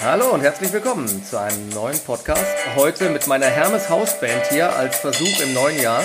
Hallo 0.00 0.30
und 0.30 0.42
herzlich 0.42 0.72
willkommen 0.72 1.24
zu 1.24 1.40
einem 1.40 1.70
neuen 1.70 1.98
Podcast. 1.98 2.44
Heute 2.76 3.10
mit 3.10 3.26
meiner 3.26 3.46
Hermes 3.46 3.88
Hausband 3.88 4.46
hier 4.48 4.72
als 4.72 4.98
Versuch 4.98 5.40
im 5.40 5.52
neuen 5.54 5.82
Jahr. 5.82 6.04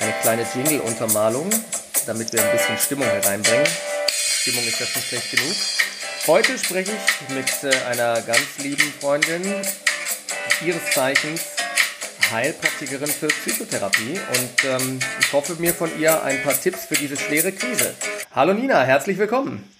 Eine 0.00 0.12
kleine 0.20 0.44
Jingle-Untermalung, 0.52 1.48
damit 2.06 2.32
wir 2.32 2.42
ein 2.42 2.50
bisschen 2.50 2.76
Stimmung 2.76 3.06
hereinbringen. 3.06 3.66
Stimmung 4.08 4.64
ist 4.64 4.80
jetzt 4.80 4.96
nicht 4.96 5.08
schlecht 5.08 5.30
genug. 5.30 5.54
Heute 6.26 6.58
spreche 6.58 6.90
ich 6.90 7.34
mit 7.34 7.72
äh, 7.72 7.76
einer 7.86 8.20
ganz 8.22 8.58
lieben 8.58 8.92
Freundin, 9.00 9.42
ihres 10.66 10.90
Zeichens 10.92 11.42
Heilpraktikerin 12.32 13.06
für 13.06 13.28
Psychotherapie 13.28 14.18
und 14.18 14.64
ähm, 14.64 14.98
ich 15.20 15.32
hoffe 15.32 15.54
mir 15.60 15.72
von 15.72 15.88
ihr 16.00 16.20
ein 16.24 16.42
paar 16.42 16.60
Tipps 16.60 16.86
für 16.86 16.94
diese 16.94 17.16
schwere 17.16 17.52
Krise. 17.52 17.94
Hallo 18.32 18.54
Nina, 18.54 18.82
herzlich 18.82 19.18
willkommen. 19.18 19.70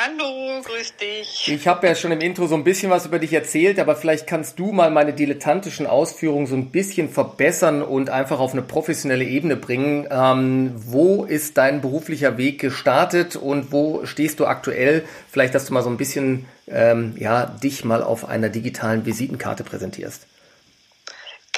Hallo, 0.00 0.62
grüß 0.62 0.94
dich. 0.94 1.52
Ich 1.52 1.66
habe 1.66 1.88
ja 1.88 1.96
schon 1.96 2.12
im 2.12 2.20
Intro 2.20 2.46
so 2.46 2.54
ein 2.54 2.62
bisschen 2.62 2.88
was 2.88 3.06
über 3.06 3.18
dich 3.18 3.32
erzählt, 3.32 3.80
aber 3.80 3.96
vielleicht 3.96 4.28
kannst 4.28 4.56
du 4.60 4.70
mal 4.70 4.92
meine 4.92 5.12
dilettantischen 5.12 5.88
Ausführungen 5.88 6.46
so 6.46 6.54
ein 6.54 6.70
bisschen 6.70 7.08
verbessern 7.08 7.82
und 7.82 8.08
einfach 8.08 8.38
auf 8.38 8.52
eine 8.52 8.62
professionelle 8.62 9.24
Ebene 9.24 9.56
bringen. 9.56 10.06
Ähm, 10.08 10.72
wo 10.76 11.24
ist 11.24 11.58
dein 11.58 11.80
beruflicher 11.80 12.38
Weg 12.38 12.60
gestartet 12.60 13.34
und 13.34 13.72
wo 13.72 14.06
stehst 14.06 14.38
du 14.38 14.46
aktuell? 14.46 15.04
Vielleicht, 15.32 15.56
dass 15.56 15.66
du 15.66 15.74
mal 15.74 15.82
so 15.82 15.90
ein 15.90 15.96
bisschen 15.96 16.44
ähm, 16.68 17.16
ja, 17.18 17.46
dich 17.46 17.84
mal 17.84 18.04
auf 18.04 18.28
einer 18.28 18.50
digitalen 18.50 19.04
Visitenkarte 19.04 19.64
präsentierst. 19.64 20.28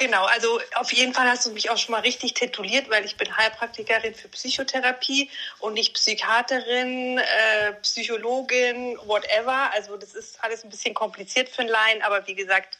Genau, 0.01 0.25
also 0.25 0.59
auf 0.73 0.91
jeden 0.93 1.13
Fall 1.13 1.29
hast 1.29 1.45
du 1.45 1.51
mich 1.51 1.69
auch 1.69 1.77
schon 1.77 1.91
mal 1.91 2.01
richtig 2.01 2.33
tituliert, 2.33 2.89
weil 2.89 3.05
ich 3.05 3.17
bin 3.17 3.37
Heilpraktikerin 3.37 4.15
für 4.15 4.29
Psychotherapie 4.29 5.29
und 5.59 5.75
nicht 5.75 5.93
Psychiaterin, 5.93 7.19
äh, 7.19 7.73
Psychologin, 7.83 8.97
whatever. 9.05 9.71
Also 9.73 9.97
das 9.97 10.15
ist 10.15 10.43
alles 10.43 10.63
ein 10.63 10.71
bisschen 10.71 10.95
kompliziert 10.95 11.49
für 11.49 11.61
einen 11.61 11.69
Laien, 11.69 12.01
aber 12.01 12.25
wie 12.25 12.33
gesagt, 12.33 12.79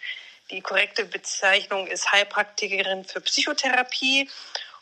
die 0.49 0.61
korrekte 0.61 1.05
Bezeichnung 1.05 1.85
ist 1.85 2.11
Heilpraktikerin 2.11 3.05
für 3.05 3.21
Psychotherapie. 3.21 4.27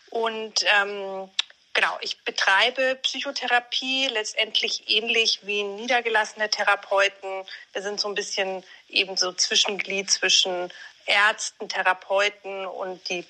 Und 0.10 0.64
ähm, 0.80 1.30
genau, 1.74 1.98
ich 2.00 2.22
betreibe 2.24 2.96
Psychotherapie 3.04 4.08
letztendlich 4.08 4.90
ähnlich 4.90 5.40
wie 5.44 5.64
niedergelassene 5.64 6.50
Therapeuten. 6.50 7.44
Wir 7.74 7.82
sind 7.82 8.00
so 8.00 8.08
ein 8.08 8.16
bisschen 8.16 8.64
eben 8.88 9.18
so 9.18 9.34
Zwischenglied 9.34 10.10
zwischen 10.10 10.72
Ärzten, 11.10 11.68
Therapeuten 11.68 12.66
und 12.66 13.10
die 13.10 13.26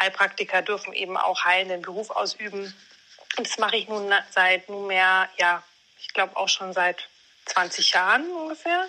Heilpraktiker 0.00 0.62
dürfen 0.62 0.92
eben 0.92 1.16
auch 1.16 1.44
heilenden 1.44 1.82
Beruf 1.82 2.10
ausüben. 2.10 2.74
Und 3.36 3.46
das 3.46 3.58
mache 3.58 3.76
ich 3.76 3.88
nun 3.88 4.10
seit 4.30 4.68
nunmehr, 4.68 5.28
ja, 5.36 5.62
ich 6.00 6.12
glaube 6.14 6.36
auch 6.36 6.48
schon 6.48 6.72
seit 6.72 7.08
20 7.46 7.92
Jahren 7.92 8.24
ungefähr. 8.30 8.86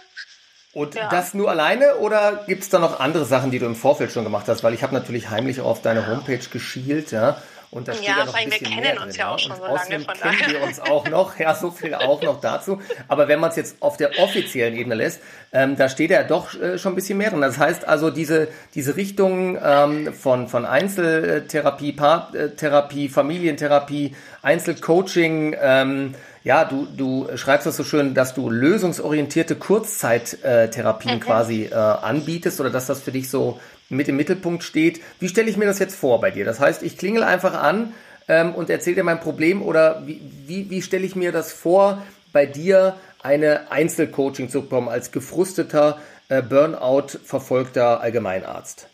Und 0.71 0.95
ja. 0.95 1.09
das 1.09 1.33
nur 1.33 1.49
alleine 1.49 1.97
oder 1.97 2.43
gibt 2.45 2.63
es 2.63 2.69
da 2.69 2.77
noch 2.79 2.99
andere 2.99 3.25
Sachen, 3.25 3.49
die 3.49 3.59
du 3.59 3.65
im 3.65 3.75
Vorfeld 3.75 4.11
schon 4.11 4.23
gemacht 4.23 4.47
hast? 4.47 4.63
Weil 4.63 4.73
ich 4.73 4.83
habe 4.83 4.93
natürlich 4.93 5.29
heimlich 5.29 5.61
auf 5.61 5.81
deine 5.81 6.07
Homepage 6.07 6.37
geschielt, 6.37 7.11
ja. 7.11 7.41
Und 7.71 7.87
da 7.87 7.93
steht 7.93 8.07
ja, 8.07 8.17
ja 8.19 8.25
noch 8.25 8.33
ein 8.33 8.49
bisschen 8.49 8.67
wir 8.67 8.81
kennen 8.81 8.97
uns 8.97 9.13
drin, 9.13 9.19
ja 9.19 9.29
auch 9.29 9.37
schon 9.37 9.55
so 9.55 9.63
lange 9.63 9.99
von 9.99 10.13
kennen 10.15 10.37
daher. 10.39 10.49
wir 10.49 10.63
uns 10.63 10.79
auch 10.79 11.07
noch, 11.07 11.37
ja, 11.37 11.53
so 11.53 11.69
viel 11.69 11.93
auch 11.93 12.21
noch 12.23 12.41
dazu. 12.41 12.81
Aber 13.07 13.27
wenn 13.27 13.39
man 13.39 13.51
es 13.51 13.57
jetzt 13.57 13.75
auf 13.81 13.95
der 13.97 14.17
offiziellen 14.17 14.75
Ebene 14.75 14.95
lässt, 14.95 15.21
ähm, 15.53 15.75
da 15.75 15.87
steht 15.87 16.09
ja 16.09 16.23
doch 16.23 16.59
äh, 16.59 16.79
schon 16.79 16.93
ein 16.93 16.95
bisschen 16.95 17.19
mehr 17.19 17.29
drin. 17.29 17.41
Das 17.41 17.59
heißt 17.59 17.87
also, 17.87 18.09
diese, 18.09 18.47
diese 18.73 18.95
Richtung 18.95 19.59
ähm, 19.63 20.13
von, 20.13 20.47
von 20.47 20.65
Einzeltherapie, 20.65 21.91
Paartherapie, 21.91 23.07
Familientherapie, 23.07 24.15
Einzelcoaching, 24.41 25.55
ähm, 25.61 26.15
ja, 26.43 26.65
du, 26.65 26.87
du 26.95 27.27
schreibst 27.35 27.67
das 27.67 27.77
so 27.77 27.83
schön, 27.83 28.15
dass 28.15 28.33
du 28.33 28.49
lösungsorientierte 28.49 29.55
Kurzzeittherapien 29.55 31.15
mhm. 31.15 31.19
quasi 31.19 31.65
äh, 31.65 31.75
anbietest 31.75 32.59
oder 32.59 32.69
dass 32.69 32.87
das 32.87 33.01
für 33.01 33.11
dich 33.11 33.29
so 33.29 33.59
mit 33.89 34.07
im 34.07 34.15
Mittelpunkt 34.15 34.63
steht. 34.63 35.01
Wie 35.19 35.29
stelle 35.29 35.49
ich 35.49 35.57
mir 35.57 35.65
das 35.65 35.79
jetzt 35.79 35.95
vor 35.95 36.21
bei 36.21 36.31
dir? 36.31 36.45
Das 36.45 36.59
heißt, 36.59 36.83
ich 36.83 36.97
klingel 36.97 37.23
einfach 37.23 37.53
an 37.53 37.93
ähm, 38.27 38.53
und 38.55 38.69
erzähle 38.69 38.97
dir 38.97 39.03
mein 39.03 39.19
Problem 39.19 39.61
oder 39.61 40.03
wie, 40.05 40.21
wie, 40.45 40.69
wie 40.69 40.81
stelle 40.81 41.05
ich 41.05 41.15
mir 41.15 41.31
das 41.31 41.52
vor, 41.52 42.03
bei 42.31 42.45
dir 42.45 42.95
eine 43.21 43.71
Einzelcoaching 43.71 44.49
zu 44.49 44.61
bekommen 44.61 44.87
als 44.87 45.11
gefrusteter, 45.11 45.99
äh, 46.30 46.41
Burnout 46.41 47.19
verfolgter 47.23 48.02
Allgemeinarzt? 48.02 48.87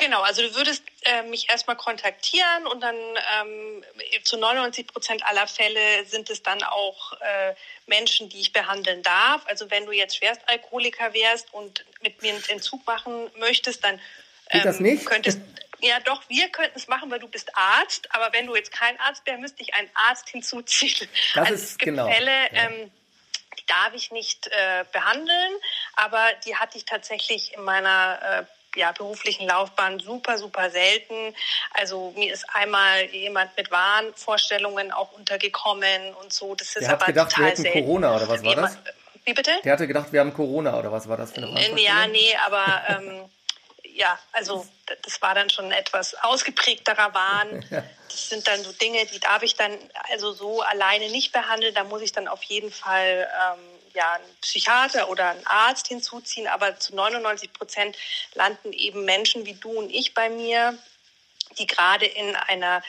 Genau, 0.00 0.22
also 0.22 0.40
du 0.40 0.54
würdest 0.54 0.82
äh, 1.02 1.22
mich 1.24 1.50
erstmal 1.50 1.76
kontaktieren 1.76 2.66
und 2.66 2.80
dann 2.80 2.96
ähm, 2.96 3.84
zu 4.24 4.38
99 4.38 4.86
Prozent 4.86 5.22
aller 5.26 5.46
Fälle 5.46 6.06
sind 6.06 6.30
es 6.30 6.42
dann 6.42 6.62
auch 6.62 7.12
äh, 7.20 7.54
Menschen, 7.86 8.30
die 8.30 8.40
ich 8.40 8.54
behandeln 8.54 9.02
darf. 9.02 9.42
Also 9.44 9.70
wenn 9.70 9.84
du 9.84 9.92
jetzt 9.92 10.16
Schwerstalkoholiker 10.16 11.12
wärst 11.12 11.52
und 11.52 11.84
mit 12.00 12.22
mir 12.22 12.32
einen 12.32 12.42
Entzug 12.48 12.86
machen 12.86 13.30
möchtest, 13.38 13.84
dann 13.84 14.00
ähm, 14.48 14.62
das 14.62 14.80
nicht? 14.80 15.04
könntest 15.04 15.38
ja 15.80 16.00
doch, 16.00 16.22
wir 16.28 16.48
könnten 16.48 16.78
es 16.78 16.88
machen, 16.88 17.10
weil 17.10 17.18
du 17.18 17.28
bist 17.28 17.54
Arzt, 17.54 18.08
aber 18.14 18.32
wenn 18.32 18.46
du 18.46 18.56
jetzt 18.56 18.72
kein 18.72 18.98
Arzt 19.00 19.26
wärst, 19.26 19.40
müsste 19.40 19.62
ich 19.62 19.74
einen 19.74 19.90
Arzt 20.08 20.28
hinzuziehen. 20.30 21.10
Das 21.34 21.48
also 21.48 21.54
ist 21.54 21.62
es 21.72 21.78
gibt 21.78 21.90
genau. 21.96 22.10
Fälle, 22.10 22.30
ja. 22.30 22.70
ähm, 22.70 22.90
die 23.58 23.66
darf 23.66 23.92
ich 23.92 24.10
nicht 24.12 24.46
äh, 24.46 24.86
behandeln, 24.92 25.52
aber 25.92 26.26
die 26.46 26.56
hatte 26.56 26.78
ich 26.78 26.86
tatsächlich 26.86 27.52
in 27.52 27.64
meiner 27.64 28.46
äh, 28.48 28.59
ja, 28.76 28.92
beruflichen 28.92 29.46
Laufbahn 29.46 29.98
super, 29.98 30.38
super 30.38 30.70
selten. 30.70 31.34
Also 31.72 32.12
mir 32.16 32.32
ist 32.32 32.46
einmal 32.54 33.04
jemand 33.06 33.56
mit 33.56 33.70
Wahnvorstellungen 33.70 34.92
auch 34.92 35.12
untergekommen 35.12 36.14
und 36.22 36.32
so. 36.32 36.54
Das 36.54 36.68
ist 36.68 36.82
Der 36.82 36.90
aber 36.90 37.00
hat 37.00 37.06
gedacht, 37.06 37.30
total 37.30 37.44
wir 37.44 37.50
hätten 37.50 37.62
selten. 37.62 37.80
Corona 37.80 38.16
oder 38.16 38.28
was 38.28 38.44
war 38.44 38.54
das? 38.54 38.78
Wie 39.24 39.34
bitte? 39.34 39.52
Der 39.64 39.72
hatte 39.72 39.86
gedacht, 39.86 40.12
wir 40.12 40.20
haben 40.20 40.32
Corona 40.32 40.78
oder 40.78 40.90
was 40.92 41.08
war 41.08 41.16
das 41.16 41.32
für 41.32 41.42
eine 41.42 41.80
Ja, 41.80 42.06
nee, 42.06 42.34
aber 42.46 42.82
ähm, 42.88 43.30
ja, 43.94 44.18
also 44.32 44.66
das 45.02 45.20
war 45.20 45.34
dann 45.34 45.50
schon 45.50 45.72
etwas 45.72 46.14
ausgeprägterer 46.22 47.14
Wahn. 47.14 47.64
Das 48.10 48.28
sind 48.28 48.48
dann 48.48 48.60
so 48.64 48.72
Dinge, 48.72 49.06
die 49.06 49.20
darf 49.20 49.44
ich 49.44 49.54
dann 49.54 49.70
also 50.10 50.32
so 50.32 50.62
alleine 50.62 51.10
nicht 51.10 51.30
behandeln. 51.30 51.72
Da 51.76 51.84
muss 51.84 52.02
ich 52.02 52.10
dann 52.10 52.26
auf 52.26 52.42
jeden 52.42 52.72
Fall 52.72 53.28
ähm, 53.52 53.60
ja, 53.94 54.12
einen 54.12 54.36
Psychiater 54.40 55.08
oder 55.08 55.30
einen 55.30 55.46
Arzt 55.46 55.88
hinzuziehen, 55.88 56.46
aber 56.46 56.78
zu 56.78 56.94
99 56.94 57.52
Prozent 57.52 57.96
landen 58.34 58.72
eben 58.72 59.04
Menschen 59.04 59.46
wie 59.46 59.54
du 59.54 59.70
und 59.70 59.90
ich 59.90 60.14
bei 60.14 60.28
mir, 60.28 60.78
die 61.58 61.66
gerade 61.66 62.06
in 62.06 62.36
einer 62.36 62.82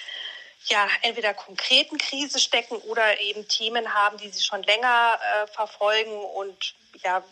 ja, 0.66 0.88
entweder 1.01 1.34
konkreten 1.34 1.97
Krise 1.97 2.39
stecken 2.39 2.75
oder 2.75 3.19
eben 3.19 3.47
Themen 3.47 3.94
haben, 3.94 4.17
die 4.17 4.29
sie 4.29 4.44
schon 4.44 4.62
länger 4.63 5.19
äh, 5.19 5.47
verfolgen 5.47 6.13
und 6.13 6.75
ja, 7.03 7.23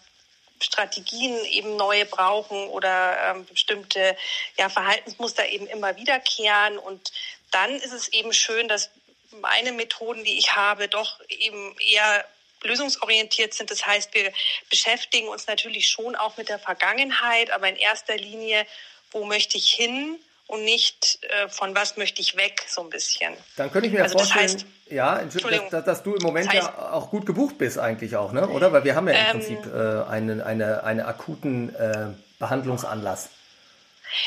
Strategien 0.61 1.45
eben 1.45 1.75
neue 1.75 2.05
brauchen 2.05 2.67
oder 2.69 3.17
ähm, 3.31 3.45
bestimmte 3.45 4.17
ja, 4.57 4.69
Verhaltensmuster 4.69 5.47
eben 5.47 5.67
immer 5.67 5.95
wiederkehren. 5.95 6.77
Und 6.77 7.11
dann 7.51 7.75
ist 7.75 7.93
es 7.93 8.09
eben 8.09 8.33
schön, 8.33 8.67
dass 8.67 8.89
meine 9.31 9.71
Methoden, 9.71 10.23
die 10.23 10.37
ich 10.37 10.55
habe, 10.55 10.87
doch 10.87 11.19
eben 11.29 11.77
eher 11.79 12.25
lösungsorientiert 12.63 13.53
sind. 13.53 13.71
Das 13.71 13.85
heißt, 13.85 14.13
wir 14.13 14.31
beschäftigen 14.69 15.27
uns 15.27 15.47
natürlich 15.47 15.89
schon 15.89 16.15
auch 16.15 16.37
mit 16.37 16.49
der 16.49 16.59
Vergangenheit, 16.59 17.51
aber 17.51 17.69
in 17.69 17.75
erster 17.75 18.17
Linie, 18.17 18.65
wo 19.11 19.25
möchte 19.25 19.57
ich 19.57 19.71
hin 19.71 20.19
und 20.47 20.65
nicht 20.65 21.19
äh, 21.21 21.47
von 21.47 21.75
was 21.75 21.95
möchte 21.95 22.21
ich 22.21 22.35
weg, 22.35 22.65
so 22.67 22.81
ein 22.81 22.89
bisschen. 22.89 23.35
Dann 23.55 23.71
könnte 23.71 23.87
ich 23.87 23.93
mir 23.93 24.01
also 24.01 24.17
vorstellen, 24.17 24.47
das 24.47 24.53
heißt, 24.55 24.65
ja, 24.89 25.23
dass, 25.71 25.85
dass, 25.85 26.03
du 26.03 26.15
im 26.15 26.23
Moment 26.23 26.47
das 26.47 26.55
heißt, 26.55 26.67
ja 26.75 26.91
auch 26.91 27.11
gut 27.11 27.27
gebucht 27.27 27.59
bist 27.59 27.77
eigentlich 27.77 28.15
auch, 28.15 28.31
ne? 28.31 28.47
oder? 28.49 28.71
Weil 28.71 28.83
wir 28.83 28.95
haben 28.95 29.07
ja 29.07 29.13
im 29.13 29.19
ähm, 29.19 29.31
Prinzip 29.31 29.65
äh, 29.71 30.09
einen, 30.09 30.41
eine, 30.41 30.83
eine 30.83 31.05
akuten 31.05 31.75
äh, 31.75 32.07
Behandlungsanlass. 32.39 33.29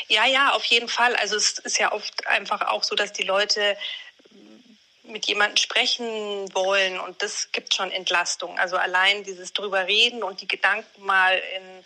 Ja, 0.07 0.25
ja, 0.25 0.53
auf 0.53 0.63
jeden 0.65 0.87
Fall. 0.87 1.13
Also 1.17 1.35
es 1.35 1.59
ist 1.59 1.77
ja 1.77 1.91
oft 1.91 2.25
einfach 2.27 2.61
auch 2.67 2.83
so, 2.83 2.95
dass 2.95 3.11
die 3.11 3.23
Leute 3.23 3.75
mit 5.03 5.25
jemandem 5.25 5.57
sprechen 5.57 6.53
wollen 6.53 6.99
und 6.99 7.21
das 7.21 7.51
gibt 7.51 7.73
schon 7.73 7.91
Entlastung. 7.91 8.57
Also 8.57 8.77
allein 8.77 9.23
dieses 9.23 9.51
drüber 9.51 9.87
reden 9.87 10.23
und 10.23 10.41
die 10.41 10.47
Gedanken 10.47 11.03
mal 11.03 11.41
in 11.55 11.85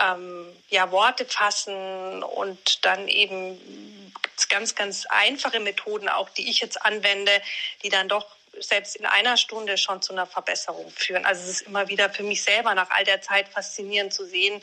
ähm, 0.00 0.56
ja, 0.68 0.90
Worte 0.90 1.24
fassen 1.24 2.22
und 2.22 2.84
dann 2.84 3.08
eben 3.08 4.12
gibt's 4.22 4.48
ganz, 4.48 4.74
ganz 4.74 5.06
einfache 5.06 5.60
Methoden 5.60 6.08
auch, 6.08 6.28
die 6.30 6.50
ich 6.50 6.60
jetzt 6.60 6.84
anwende, 6.84 7.32
die 7.82 7.88
dann 7.88 8.08
doch 8.08 8.26
selbst 8.58 8.96
in 8.96 9.06
einer 9.06 9.36
Stunde 9.36 9.78
schon 9.78 10.02
zu 10.02 10.12
einer 10.12 10.26
Verbesserung 10.26 10.90
führen. 10.90 11.24
Also 11.24 11.42
es 11.42 11.48
ist 11.48 11.60
immer 11.62 11.88
wieder 11.88 12.10
für 12.10 12.22
mich 12.22 12.42
selber 12.42 12.74
nach 12.74 12.90
all 12.90 13.04
der 13.04 13.20
Zeit 13.20 13.48
faszinierend 13.48 14.12
zu 14.12 14.26
sehen, 14.26 14.62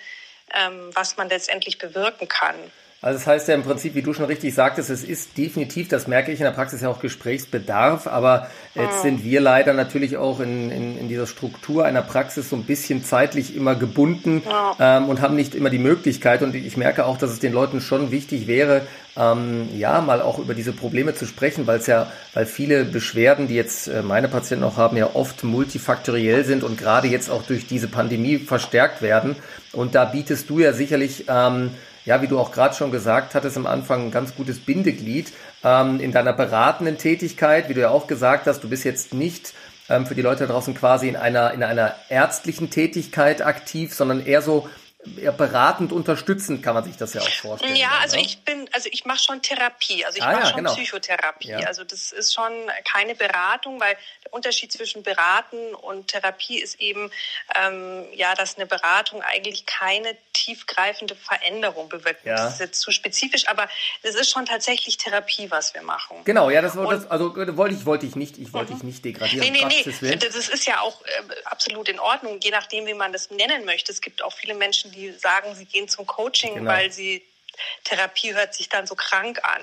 ähm, 0.54 0.92
was 0.94 1.16
man 1.18 1.30
letztendlich 1.30 1.78
bewirken 1.78 2.28
kann. 2.28 2.56
Also 3.04 3.20
das 3.20 3.28
heißt 3.28 3.48
ja 3.50 3.56
im 3.56 3.64
Prinzip, 3.64 3.96
wie 3.96 4.02
du 4.02 4.14
schon 4.14 4.26
richtig 4.26 4.54
sagtest, 4.56 4.90
es 4.90 5.04
ist 5.04 5.38
definitiv, 5.38 5.90
das 5.90 6.08
merke 6.08 6.32
ich 6.32 6.40
in 6.40 6.46
der 6.46 6.54
Praxis 6.54 6.80
ja 6.80 6.88
auch 6.88 7.02
Gesprächsbedarf, 7.02 8.08
aber 8.08 8.48
jetzt 8.76 9.02
sind 9.02 9.26
wir 9.26 9.42
leider 9.42 9.74
natürlich 9.74 10.16
auch 10.16 10.40
in, 10.40 10.72
in, 10.72 10.98
in 10.98 11.10
dieser 11.10 11.28
Struktur 11.28 11.84
einer 11.84 12.02
Praxis 12.02 12.50
so 12.50 12.56
ein 12.56 12.64
bisschen 12.64 13.04
zeitlich 13.04 13.58
immer 13.58 13.76
gebunden 13.76 14.42
ja. 14.46 14.76
ähm, 14.80 15.10
und 15.10 15.20
haben 15.20 15.36
nicht 15.36 15.54
immer 15.54 15.70
die 15.70 15.80
Möglichkeit 15.80 16.44
und 16.44 16.56
ich 16.56 16.78
merke 16.78 17.06
auch, 17.06 17.18
dass 17.18 17.32
es 17.32 17.40
den 17.40 17.52
Leuten 17.52 17.82
schon 17.82 18.12
wichtig 18.12 18.48
wäre, 18.48 18.84
ähm, 19.18 19.68
ja, 19.78 20.00
mal 20.00 20.22
auch 20.22 20.40
über 20.40 20.54
diese 20.54 20.72
Probleme 20.72 21.14
zu 21.14 21.26
sprechen, 21.26 21.68
weil 21.68 21.80
es 21.80 21.88
ja, 21.88 22.10
weil 22.34 22.46
viele 22.46 22.86
Beschwerden, 22.86 23.50
die 23.50 23.56
jetzt 23.56 23.90
äh, 23.90 24.02
meine 24.02 24.30
Patienten 24.30 24.64
auch 24.64 24.78
haben, 24.78 24.96
ja 24.96 25.10
oft 25.14 25.44
multifaktoriell 25.44 26.46
sind 26.46 26.64
und 26.64 26.78
gerade 26.78 27.10
jetzt 27.10 27.30
auch 27.30 27.44
durch 27.44 27.68
diese 27.68 27.90
Pandemie 27.90 28.38
verstärkt 28.38 29.02
werden. 29.02 29.36
Und 29.74 29.94
da 29.94 30.06
bietest 30.06 30.50
du 30.50 30.60
ja 30.60 30.72
sicherlich 30.72 31.26
ähm, 31.28 31.72
ja, 32.06 32.22
wie 32.22 32.28
du 32.28 32.40
auch 32.40 32.52
gerade 32.52 32.76
schon 32.76 32.92
gesagt 32.92 33.36
hattest 33.36 33.58
am 33.58 33.66
Anfang, 33.66 34.08
ein 34.08 34.12
ganz 34.12 34.36
gutes 34.36 34.60
Bindeglied 34.60 35.32
ähm, 35.64 36.00
in 36.00 36.12
deiner 36.12 36.34
beratenden 36.34 36.98
Tätigkeit, 36.98 37.70
wie 37.70 37.74
du 37.74 37.82
ja 37.82 37.90
auch 37.90 38.08
gesagt 38.08 38.48
hast, 38.48 38.64
du 38.64 38.70
bist 38.70 38.84
jetzt 38.84 39.14
nicht 39.14 39.54
ähm, 39.90 40.06
für 40.06 40.16
die 40.16 40.22
Leute 40.22 40.48
da 40.48 40.54
draußen 40.54 40.74
quasi 40.74 41.08
in 41.08 41.16
einer, 41.16 41.54
in 41.54 41.64
einer 41.64 41.96
ärztlichen 42.10 42.70
Tätigkeit 42.70 43.42
aktiv, 43.42 43.94
sondern 43.94 44.26
eher 44.26 44.42
so 44.42 44.70
eher 45.18 45.32
beratend, 45.32 45.92
unterstützend 45.92 46.64
kann 46.64 46.74
man 46.74 46.84
sich 46.84 46.98
das 46.98 47.14
ja 47.14 47.22
auch 47.22 47.30
vorstellen. 47.30 47.76
Ja, 47.76 47.92
also 48.02 48.16
ne? 48.16 48.24
ich 48.24 48.44
bin, 48.44 48.70
also 48.72 48.90
ich 48.92 49.06
mache 49.06 49.20
schon 49.20 49.42
Therapie, 49.42 50.06
also 50.06 50.18
ich 50.18 50.24
ah, 50.24 50.32
mache 50.32 50.42
ja, 50.42 50.48
schon 50.48 50.58
genau. 50.58 50.74
Psychotherapie. 50.74 51.50
Ja. 51.50 51.60
Also 51.60 51.84
das 51.84 52.12
ist 52.12 52.34
schon 52.34 52.52
keine 52.86 53.16
Beratung, 53.16 53.80
weil 53.80 53.96
der 54.24 54.34
Unterschied 54.34 54.72
zwischen 54.72 55.04
Beraten 55.04 55.76
und 55.76 56.08
Therapie 56.08 56.60
ist 56.60 56.80
eben, 56.80 57.12
ähm, 57.62 58.06
ja, 58.14 58.34
dass 58.36 58.56
eine 58.56 58.66
Beratung 58.66 59.22
eigentlich 59.22 59.66
keine 59.66 60.16
tiefgreifende 60.34 61.16
Veränderung 61.16 61.90
bewirkt. 61.90 62.26
Ja. 62.26 62.36
Das 62.36 62.54
ist 62.54 62.60
jetzt 62.60 62.82
zu 62.82 62.92
spezifisch, 62.92 63.48
aber 63.48 63.68
es 64.02 64.16
ist 64.16 64.30
schon 64.30 64.46
tatsächlich 64.46 64.98
Therapie, 64.98 65.52
was 65.52 65.74
wir 65.74 65.82
machen. 65.82 66.18
Genau, 66.24 66.50
ja, 66.50 66.62
das, 66.62 66.74
das 66.74 67.10
also 67.10 67.36
äh, 67.38 67.58
wollte 67.58 67.76
ich, 67.76 67.86
wollte 67.86 68.06
ich 68.06 68.16
nicht, 68.16 68.38
ich 68.38 68.54
wollte 68.54 68.72
mhm. 68.72 68.78
ich 68.78 68.84
nicht 68.84 69.06
degradieren. 69.06 69.52
Nee, 69.52 69.66
nee, 69.66 69.86
nee, 70.02 70.16
das 70.16 70.36
ist 70.36 70.66
ja 70.66 70.82
auch 70.82 71.02
äh, 71.02 71.34
absolut 71.46 71.90
in 71.90 72.00
Ordnung, 72.00 72.40
je 72.42 72.52
nachdem, 72.52 72.86
wie 72.86 72.94
man 72.94 73.12
das 73.12 73.30
nennen 73.32 73.66
möchte. 73.66 73.92
Es 73.92 74.02
gibt 74.02 74.24
auch 74.24 74.34
viele 74.34 74.56
Menschen, 74.56 74.93
die 74.94 75.12
sagen, 75.12 75.56
sie 75.56 75.66
gehen 75.66 75.88
zum 75.88 76.06
Coaching, 76.06 76.56
genau. 76.56 76.72
weil 76.72 76.92
sie 76.92 77.24
Therapie 77.84 78.34
hört 78.34 78.54
sich 78.54 78.70
dann 78.70 78.88
so 78.88 78.96
krank 78.96 79.40
an. 79.44 79.62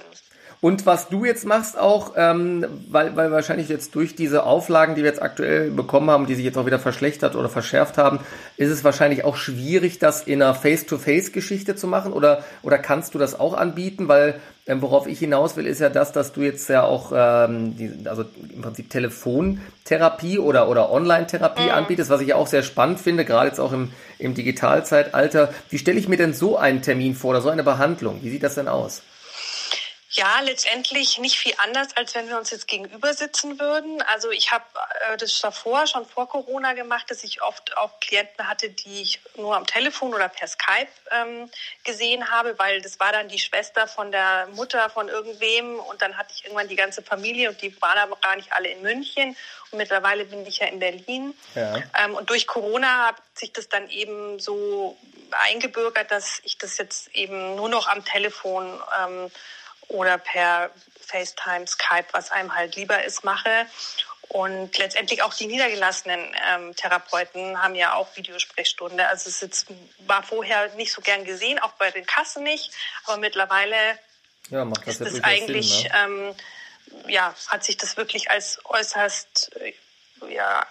Und 0.63 0.85
was 0.85 1.09
du 1.09 1.25
jetzt 1.25 1.47
machst 1.47 1.79
auch, 1.79 2.13
ähm, 2.17 2.67
weil, 2.91 3.17
weil 3.17 3.31
wahrscheinlich 3.31 3.71
jetzt 3.71 3.95
durch 3.95 4.15
diese 4.15 4.45
Auflagen, 4.45 4.95
die 4.95 5.03
wir 5.03 5.09
jetzt 5.09 5.23
aktuell 5.23 5.71
bekommen 5.71 6.11
haben, 6.11 6.27
die 6.27 6.35
sich 6.35 6.45
jetzt 6.45 6.59
auch 6.59 6.67
wieder 6.67 6.79
verschlechtert 6.79 7.35
oder 7.35 7.49
verschärft 7.49 7.97
haben, 7.97 8.21
ist 8.59 8.69
es 8.69 8.85
wahrscheinlich 8.85 9.25
auch 9.25 9.37
schwierig, 9.37 9.99
das 9.99 10.23
in 10.23 10.43
einer 10.43 10.55
Face-to-Face-Geschichte 10.55 11.77
zu 11.77 11.87
machen 11.87 12.13
oder, 12.13 12.45
oder 12.63 12.77
kannst 12.77 13.15
du 13.15 13.19
das 13.19 13.41
auch 13.41 13.55
anbieten? 13.55 14.09
Weil 14.09 14.39
ähm, 14.67 14.83
worauf 14.83 15.07
ich 15.07 15.19
hinaus 15.19 15.57
will, 15.57 15.67
ist 15.67 15.81
ja 15.81 15.89
das, 15.89 16.13
dass 16.13 16.33
du 16.33 16.43
jetzt 16.43 16.69
ja 16.69 16.85
auch 16.85 17.11
ähm, 17.15 17.77
die, 17.79 18.07
also 18.07 18.27
im 18.55 18.61
Prinzip 18.61 18.91
Telefontherapie 18.91 20.39
oder, 20.39 20.69
oder 20.69 20.93
Online-Therapie 20.93 21.65
mhm. 21.65 21.71
anbietest, 21.71 22.11
was 22.11 22.21
ich 22.21 22.29
ja 22.29 22.37
auch 22.37 22.47
sehr 22.47 22.63
spannend 22.63 23.01
finde, 23.01 23.25
gerade 23.25 23.49
jetzt 23.49 23.61
auch 23.61 23.73
im, 23.73 23.93
im 24.19 24.35
Digitalzeitalter. 24.35 25.55
Wie 25.71 25.79
stelle 25.79 25.99
ich 25.99 26.09
mir 26.09 26.19
denn 26.19 26.35
so 26.35 26.59
einen 26.59 26.83
Termin 26.83 27.15
vor 27.15 27.31
oder 27.31 27.41
so 27.41 27.49
eine 27.49 27.65
Behandlung? 27.65 28.19
Wie 28.21 28.29
sieht 28.29 28.43
das 28.43 28.57
denn 28.57 28.69
aus? 28.69 29.01
Ja, 30.13 30.41
letztendlich 30.41 31.19
nicht 31.19 31.39
viel 31.39 31.55
anders, 31.59 31.97
als 31.97 32.17
wenn 32.17 32.29
wir 32.29 32.37
uns 32.37 32.51
jetzt 32.51 32.67
gegenüber 32.67 33.15
sitzen 33.15 33.61
würden. 33.61 34.03
Also 34.03 34.31
ich 34.33 34.51
habe 34.51 34.65
äh, 35.09 35.17
das 35.17 35.41
davor, 35.41 35.87
schon 35.87 36.05
vor 36.05 36.29
Corona 36.29 36.73
gemacht, 36.73 37.09
dass 37.11 37.23
ich 37.23 37.43
oft 37.43 37.77
auch 37.77 38.01
Klienten 38.01 38.49
hatte, 38.49 38.71
die 38.71 39.03
ich 39.03 39.21
nur 39.37 39.57
am 39.57 39.69
Telefon 39.69 40.13
oder 40.13 40.29
per 40.29 40.49
Skype 40.49 40.89
ähm, 41.13 41.49
gesehen 41.85 42.29
habe, 42.29 42.59
weil 42.59 42.83
das 42.83 42.99
war 42.99 43.13
dann 43.13 43.29
die 43.29 43.39
Schwester 43.39 43.87
von 43.87 44.11
der 44.11 44.49
Mutter 44.53 44.91
von 44.91 45.09
irgendwem 45.09 45.79
und 45.79 46.03
dann 46.03 46.17
hatte 46.17 46.33
ich 46.35 46.45
irgendwann 46.45 46.67
die 46.67 46.77
ganze 46.77 47.03
Familie 47.03 47.49
und 47.49 47.63
die 47.63 47.81
waren 47.81 47.99
aber 47.99 48.17
gar 48.17 48.35
nicht 48.35 48.53
alle 48.53 48.69
in 48.69 48.83
München 48.83 49.37
und 49.71 49.79
mittlerweile 49.79 50.25
bin 50.25 50.45
ich 50.45 50.59
ja 50.59 50.67
in 50.67 50.81
Berlin. 50.81 51.35
Ja. 51.55 51.85
Ähm, 52.03 52.17
und 52.17 52.31
durch 52.31 52.49
Corona 52.49 53.07
hat 53.07 53.17
sich 53.35 53.53
das 53.53 53.69
dann 53.69 53.89
eben 53.89 54.41
so 54.41 54.99
eingebürgert, 55.31 56.11
dass 56.11 56.41
ich 56.43 56.59
das 56.59 56.79
jetzt 56.79 57.15
eben 57.15 57.55
nur 57.55 57.69
noch 57.69 57.87
am 57.87 58.05
Telefon 58.05 58.81
ähm, 59.01 59.31
oder 59.91 60.19
per 60.19 60.71
FaceTime, 61.01 61.67
Skype, 61.67 62.07
was 62.13 62.31
einem 62.31 62.55
halt 62.55 62.77
lieber 62.77 63.05
ist, 63.05 63.25
mache. 63.25 63.67
Und 64.29 64.79
letztendlich 64.79 65.23
auch 65.23 65.35
die 65.35 65.47
niedergelassenen 65.47 66.21
ähm, 66.49 66.77
Therapeuten 66.77 67.61
haben 67.61 67.75
ja 67.75 67.95
auch 67.95 68.17
Videosprechstunde. 68.17 69.09
Also 69.09 69.29
es 69.29 69.41
jetzt, 69.41 69.67
war 70.07 70.23
vorher 70.23 70.73
nicht 70.77 70.93
so 70.93 71.03
gern 71.03 71.25
gesehen, 71.25 71.59
auch 71.59 71.73
bei 71.73 71.91
den 71.91 72.07
Kassen 72.07 72.45
nicht. 72.45 72.71
Aber 73.05 73.17
mittlerweile 73.17 73.75
ja, 74.51 74.65
macht 74.65 74.87
das 74.87 75.01
ist 75.01 75.15
es 75.15 75.25
eigentlich, 75.25 75.81
Sinn, 75.81 75.91
ne? 75.91 76.35
ähm, 77.05 77.11
ja, 77.11 77.35
hat 77.49 77.65
sich 77.65 77.77
das 77.77 77.97
wirklich 77.97 78.31
als 78.31 78.61
äußerst 78.65 79.51
äh, 79.57 79.75
ja, 80.33 80.65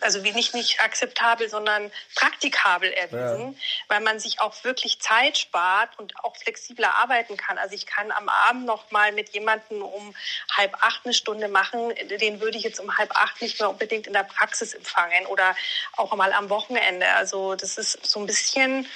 also 0.00 0.24
wie 0.24 0.32
nicht, 0.32 0.54
nicht 0.54 0.80
akzeptabel, 0.80 1.48
sondern 1.48 1.90
praktikabel 2.14 2.90
erwiesen, 2.92 3.52
ja. 3.52 3.58
weil 3.88 4.00
man 4.00 4.18
sich 4.18 4.40
auch 4.40 4.54
wirklich 4.64 5.00
Zeit 5.00 5.38
spart 5.38 5.98
und 5.98 6.14
auch 6.22 6.36
flexibler 6.36 6.94
arbeiten 6.96 7.36
kann. 7.36 7.58
Also 7.58 7.74
ich 7.74 7.86
kann 7.86 8.10
am 8.10 8.28
Abend 8.28 8.66
noch 8.66 8.90
mal 8.90 9.12
mit 9.12 9.30
jemandem 9.30 9.82
um 9.82 10.14
halb 10.56 10.74
acht 10.82 11.02
eine 11.04 11.14
Stunde 11.14 11.48
machen, 11.48 11.92
den 12.20 12.40
würde 12.40 12.56
ich 12.56 12.64
jetzt 12.64 12.80
um 12.80 12.96
halb 12.96 13.14
acht 13.16 13.40
nicht 13.40 13.60
mehr 13.60 13.70
unbedingt 13.70 14.06
in 14.06 14.12
der 14.12 14.24
Praxis 14.24 14.74
empfangen 14.74 15.26
oder 15.26 15.56
auch 15.96 16.14
mal 16.14 16.32
am 16.32 16.50
Wochenende. 16.50 17.08
Also 17.14 17.54
das 17.54 17.78
ist 17.78 18.04
so 18.06 18.20
ein 18.20 18.26
bisschen 18.26 18.86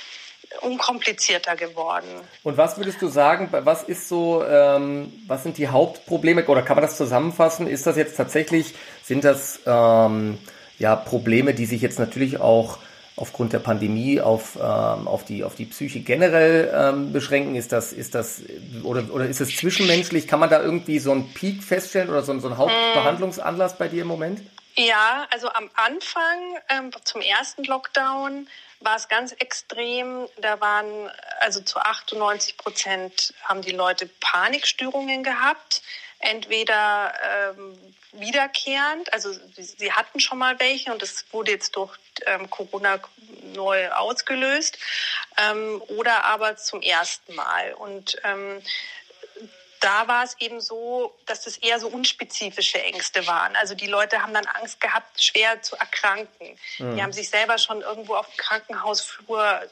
unkomplizierter 0.61 1.57
geworden. 1.57 2.09
Und 2.43 2.57
was 2.57 2.77
würdest 2.79 3.03
du 3.03 3.09
sagen, 3.09 3.49
was 3.51 3.83
ist 3.83 4.09
so, 4.09 4.45
ähm, 4.45 5.13
was 5.27 5.43
sind 5.43 5.59
die 5.59 5.69
Hauptprobleme 5.69 6.45
oder 6.47 6.63
kann 6.63 6.77
man 6.77 6.83
das 6.83 6.97
zusammenfassen? 6.97 7.67
Ist 7.67 7.87
das 7.87 7.97
jetzt 7.97 8.17
tatsächlich, 8.17 8.75
sind 9.03 9.25
das 9.25 9.61
ähm, 9.67 10.39
ja, 10.79 10.97
Probleme, 10.97 11.55
die 11.55 11.67
sich 11.67 11.83
jetzt 11.83 11.99
natürlich 11.99 12.41
auch 12.41 12.79
aufgrund 13.19 13.53
der 13.53 13.59
Pandemie 13.59 14.21
auf, 14.21 14.57
ähm, 14.57 15.09
auf, 15.09 15.25
die, 15.25 15.45
auf 15.45 15.55
die 15.57 15.65
Psyche 15.67 16.01
generell 16.01 16.73
ähm, 16.75 17.13
beschränken? 17.13 17.57
Ist 17.57 17.73
das, 17.73 17.93
ist 17.93 18.15
das, 18.15 18.43
oder, 18.85 19.13
oder 19.13 19.27
ist 19.27 19.41
es 19.41 19.55
zwischenmenschlich? 19.57 20.29
Kann 20.29 20.41
man 20.41 20.51
da 20.51 20.63
irgendwie 20.63 20.99
so 20.99 21.13
einen 21.13 21.33
Peak 21.35 21.63
feststellen 21.63 22.09
oder 22.09 22.23
so, 22.23 22.39
so 22.39 22.49
einen 22.49 22.59
Hauptbehandlungsanlass 22.59 23.77
bei 23.77 23.89
dir 23.89 24.03
im 24.03 24.09
Moment? 24.09 24.41
Ja, 24.77 25.27
also 25.33 25.49
am 25.49 25.69
Anfang, 25.75 26.59
ähm, 26.69 26.91
zum 27.05 27.21
ersten 27.21 27.65
Lockdown, 27.65 28.47
war 28.81 28.95
es 28.95 29.09
ganz 29.09 29.33
extrem. 29.33 30.29
Da 30.41 30.61
waren 30.61 31.11
also 31.41 31.61
zu 31.61 31.81
98 31.81 32.57
Prozent 32.57 33.35
haben 33.43 33.63
die 33.63 33.73
Leute 33.73 34.09
Panikstörungen 34.21 35.25
gehabt 35.25 35.83
entweder 36.19 37.15
ähm, 37.23 37.95
wiederkehrend, 38.13 39.13
also 39.13 39.31
sie 39.57 39.93
hatten 39.93 40.21
schon 40.21 40.39
mal 40.39 40.59
welche 40.59 40.93
und 40.93 41.03
das 41.03 41.25
wurde 41.31 41.53
jetzt 41.53 41.77
durch 41.77 41.97
ähm, 42.27 42.49
Corona 42.51 42.99
neu 43.55 43.91
ausgelöst, 43.91 44.79
ähm, 45.37 45.83
oder 45.89 46.25
aber 46.25 46.57
zum 46.57 46.83
ersten 46.83 47.35
Mal. 47.35 47.75
Und 47.75 48.17
ähm, 48.25 48.63
da 49.81 50.09
war 50.09 50.25
es 50.25 50.37
eben 50.41 50.61
so, 50.61 51.15
dass 51.27 51.43
das 51.43 51.57
eher 51.59 51.79
so 51.79 51.89
unspezifische 51.89 52.83
Ängste 52.83 53.27
waren. 53.27 53.55
Also 53.57 53.75
die 53.75 53.87
Leute 53.87 54.23
haben 54.23 54.35
dann 54.35 54.47
Angst 54.47 54.81
gehabt, 54.81 55.23
schwer 55.23 55.63
zu 55.63 55.77
erkranken. 55.77 56.59
Mhm. 56.79 56.97
Die 56.97 57.03
haben 57.03 57.13
sich 57.13 57.31
selber 57.31 57.59
schon 57.59 57.83
irgendwo 57.83 58.17
auf 58.17 58.27
dem 58.27 58.37
Krankenhausflur 58.39 59.63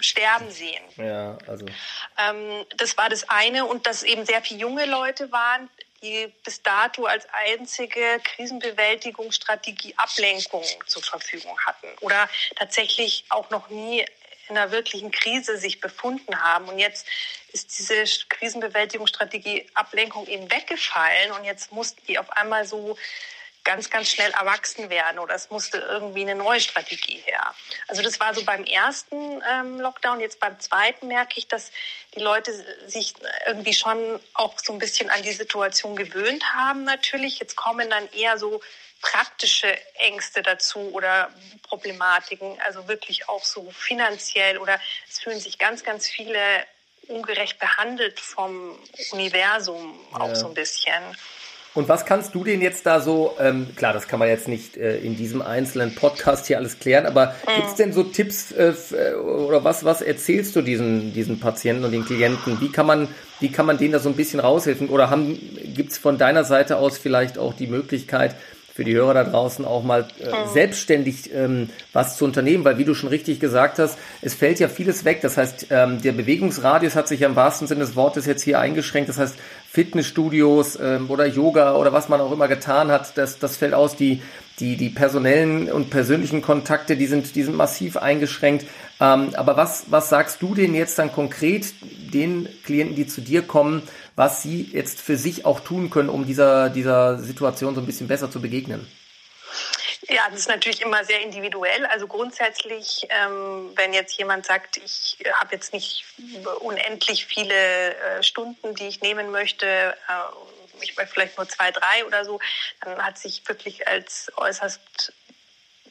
sterben 0.00 0.50
sehen. 0.50 0.82
Ja, 0.96 1.38
also. 1.46 1.66
Ähm, 2.18 2.66
das 2.76 2.96
war 2.96 3.08
das 3.08 3.28
eine 3.28 3.66
und 3.66 3.86
dass 3.86 4.02
eben 4.02 4.24
sehr 4.24 4.42
viele 4.42 4.60
junge 4.60 4.86
Leute 4.86 5.30
waren, 5.32 5.68
die 6.02 6.32
bis 6.44 6.62
dato 6.62 7.06
als 7.06 7.26
einzige 7.32 8.20
Krisenbewältigungsstrategie 8.22 9.94
Ablenkung 9.96 10.64
zur 10.86 11.02
Verfügung 11.02 11.58
hatten 11.66 11.88
oder 12.00 12.28
tatsächlich 12.56 13.24
auch 13.30 13.50
noch 13.50 13.68
nie 13.68 14.04
in 14.48 14.56
einer 14.56 14.70
wirklichen 14.70 15.10
Krise 15.10 15.58
sich 15.58 15.80
befunden 15.80 16.40
haben. 16.40 16.68
Und 16.68 16.78
jetzt 16.78 17.06
ist 17.52 17.78
diese 17.78 18.04
Krisenbewältigungsstrategie 18.28 19.66
Ablenkung 19.74 20.26
eben 20.26 20.50
weggefallen 20.50 21.32
und 21.32 21.44
jetzt 21.44 21.72
mussten 21.72 22.00
die 22.06 22.18
auf 22.18 22.30
einmal 22.30 22.66
so 22.66 22.96
ganz, 23.68 23.90
ganz 23.90 24.08
schnell 24.08 24.30
erwachsen 24.30 24.88
werden 24.88 25.18
oder 25.18 25.34
es 25.34 25.50
musste 25.50 25.76
irgendwie 25.76 26.22
eine 26.22 26.34
neue 26.34 26.58
Strategie 26.58 27.20
her. 27.26 27.54
Also 27.86 28.00
das 28.00 28.18
war 28.18 28.32
so 28.32 28.42
beim 28.42 28.64
ersten 28.64 29.42
ähm, 29.46 29.78
Lockdown. 29.78 30.20
Jetzt 30.20 30.40
beim 30.40 30.58
zweiten 30.58 31.06
merke 31.06 31.34
ich, 31.36 31.48
dass 31.48 31.70
die 32.14 32.20
Leute 32.20 32.50
sich 32.86 33.12
irgendwie 33.46 33.74
schon 33.74 34.20
auch 34.32 34.58
so 34.58 34.72
ein 34.72 34.78
bisschen 34.78 35.10
an 35.10 35.22
die 35.22 35.32
Situation 35.32 35.96
gewöhnt 35.96 36.42
haben 36.54 36.84
natürlich. 36.84 37.40
Jetzt 37.40 37.56
kommen 37.56 37.90
dann 37.90 38.10
eher 38.12 38.38
so 38.38 38.62
praktische 39.02 39.76
Ängste 39.96 40.40
dazu 40.40 40.78
oder 40.94 41.30
Problematiken, 41.64 42.58
also 42.62 42.88
wirklich 42.88 43.28
auch 43.28 43.44
so 43.44 43.70
finanziell 43.70 44.56
oder 44.56 44.80
es 45.10 45.20
fühlen 45.20 45.40
sich 45.40 45.58
ganz, 45.58 45.84
ganz 45.84 46.08
viele 46.08 46.40
ungerecht 47.06 47.58
behandelt 47.58 48.18
vom 48.18 48.78
Universum 49.12 50.00
ja. 50.12 50.20
auch 50.20 50.34
so 50.34 50.46
ein 50.46 50.54
bisschen. 50.54 51.02
Und 51.78 51.88
was 51.88 52.04
kannst 52.04 52.34
du 52.34 52.42
denn 52.42 52.60
jetzt 52.60 52.86
da 52.86 52.98
so, 52.98 53.36
ähm, 53.38 53.68
klar, 53.76 53.92
das 53.92 54.08
kann 54.08 54.18
man 54.18 54.26
jetzt 54.26 54.48
nicht 54.48 54.76
äh, 54.76 54.96
in 54.98 55.16
diesem 55.16 55.42
einzelnen 55.42 55.94
Podcast 55.94 56.48
hier 56.48 56.56
alles 56.58 56.80
klären, 56.80 57.06
aber 57.06 57.26
mhm. 57.26 57.54
gibt 57.54 57.68
es 57.68 57.74
denn 57.76 57.92
so 57.92 58.02
Tipps 58.02 58.50
äh, 58.50 58.74
äh, 58.90 59.14
oder 59.14 59.62
was, 59.62 59.84
was 59.84 60.02
erzählst 60.02 60.56
du 60.56 60.62
diesen, 60.62 61.12
diesen 61.12 61.38
Patienten 61.38 61.84
und 61.84 61.92
den 61.92 62.04
Klienten? 62.04 62.60
Wie 62.60 62.72
kann 62.72 62.84
man, 62.84 63.06
wie 63.38 63.52
kann 63.52 63.64
man 63.64 63.78
denen 63.78 63.92
da 63.92 64.00
so 64.00 64.08
ein 64.08 64.16
bisschen 64.16 64.40
raushelfen? 64.40 64.88
Oder 64.88 65.16
gibt 65.72 65.92
es 65.92 65.98
von 65.98 66.18
deiner 66.18 66.42
Seite 66.42 66.78
aus 66.78 66.98
vielleicht 66.98 67.38
auch 67.38 67.54
die 67.54 67.68
Möglichkeit, 67.68 68.34
für 68.78 68.84
die 68.84 68.94
Hörer 68.94 69.12
da 69.12 69.24
draußen 69.24 69.64
auch 69.64 69.82
mal 69.82 70.06
äh, 70.20 70.26
mhm. 70.26 70.52
selbstständig 70.52 71.34
ähm, 71.34 71.68
was 71.92 72.16
zu 72.16 72.24
unternehmen, 72.24 72.64
weil 72.64 72.78
wie 72.78 72.84
du 72.84 72.94
schon 72.94 73.08
richtig 73.08 73.40
gesagt 73.40 73.80
hast, 73.80 73.98
es 74.22 74.34
fällt 74.34 74.60
ja 74.60 74.68
vieles 74.68 75.04
weg. 75.04 75.20
Das 75.20 75.36
heißt, 75.36 75.66
ähm, 75.70 76.00
der 76.00 76.12
Bewegungsradius 76.12 76.94
hat 76.94 77.08
sich 77.08 77.18
ja 77.18 77.28
im 77.28 77.34
wahrsten 77.34 77.66
Sinne 77.66 77.80
des 77.80 77.96
Wortes 77.96 78.24
jetzt 78.26 78.42
hier 78.42 78.60
eingeschränkt. 78.60 79.08
Das 79.08 79.18
heißt, 79.18 79.34
Fitnessstudios 79.78 80.76
ähm, 80.82 81.08
oder 81.08 81.24
Yoga 81.24 81.76
oder 81.76 81.92
was 81.92 82.08
man 82.08 82.20
auch 82.20 82.32
immer 82.32 82.48
getan 82.48 82.90
hat, 82.90 83.16
das, 83.16 83.38
das 83.38 83.56
fällt 83.56 83.74
aus. 83.74 83.94
Die, 83.94 84.22
die, 84.58 84.76
die 84.76 84.88
personellen 84.88 85.70
und 85.70 85.88
persönlichen 85.88 86.42
Kontakte, 86.42 86.96
die 86.96 87.06
sind, 87.06 87.36
die 87.36 87.44
sind 87.44 87.56
massiv 87.56 87.96
eingeschränkt. 87.96 88.66
Ähm, 88.98 89.30
aber 89.36 89.56
was, 89.56 89.84
was 89.88 90.08
sagst 90.08 90.42
du 90.42 90.56
denen 90.56 90.74
jetzt 90.74 90.98
dann 90.98 91.12
konkret, 91.12 91.72
den 92.12 92.48
Klienten, 92.64 92.96
die 92.96 93.06
zu 93.06 93.20
dir 93.20 93.42
kommen, 93.42 93.82
was 94.16 94.42
sie 94.42 94.68
jetzt 94.72 95.00
für 95.00 95.16
sich 95.16 95.46
auch 95.46 95.60
tun 95.60 95.90
können, 95.90 96.08
um 96.08 96.26
dieser, 96.26 96.70
dieser 96.70 97.20
Situation 97.20 97.76
so 97.76 97.80
ein 97.80 97.86
bisschen 97.86 98.08
besser 98.08 98.32
zu 98.32 98.40
begegnen? 98.40 98.84
Ja, 100.10 100.22
das 100.30 100.40
ist 100.40 100.48
natürlich 100.48 100.80
immer 100.80 101.04
sehr 101.04 101.20
individuell. 101.20 101.84
Also 101.86 102.06
grundsätzlich, 102.06 103.06
ähm, 103.10 103.72
wenn 103.74 103.92
jetzt 103.92 104.16
jemand 104.16 104.46
sagt, 104.46 104.78
ich 104.78 105.18
habe 105.34 105.54
jetzt 105.54 105.74
nicht 105.74 106.04
unendlich 106.60 107.26
viele 107.26 107.94
äh, 107.94 108.22
Stunden, 108.22 108.74
die 108.74 108.88
ich 108.88 109.02
nehmen 109.02 109.30
möchte, 109.30 109.66
äh, 109.66 110.82
ich 110.82 110.96
möchte 110.96 111.12
vielleicht 111.12 111.36
nur 111.36 111.46
zwei, 111.48 111.72
drei 111.72 112.06
oder 112.06 112.24
so, 112.24 112.40
dann 112.80 113.04
hat 113.04 113.18
sich 113.18 113.46
wirklich 113.46 113.86
als 113.86 114.32
äußerst 114.36 115.12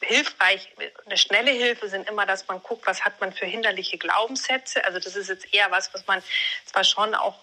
hilfreich, 0.01 0.67
eine 1.05 1.17
schnelle 1.17 1.51
Hilfe 1.51 1.87
sind 1.89 2.09
immer, 2.09 2.25
dass 2.25 2.47
man 2.47 2.61
guckt, 2.63 2.87
was 2.87 3.05
hat 3.05 3.19
man 3.19 3.33
für 3.33 3.45
hinderliche 3.45 3.97
Glaubenssätze. 3.97 4.83
Also 4.85 4.99
das 4.99 5.15
ist 5.15 5.29
jetzt 5.29 5.53
eher 5.53 5.69
was, 5.69 5.93
was 5.93 6.07
man 6.07 6.23
zwar 6.65 6.83
schon 6.83 7.13
auch 7.13 7.35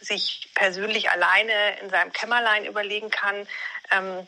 sich 0.00 0.50
persönlich 0.54 1.10
alleine 1.10 1.78
in 1.80 1.90
seinem 1.90 2.12
Kämmerlein 2.12 2.64
überlegen 2.64 3.10
kann, 3.10 3.46
ähm, 3.90 4.26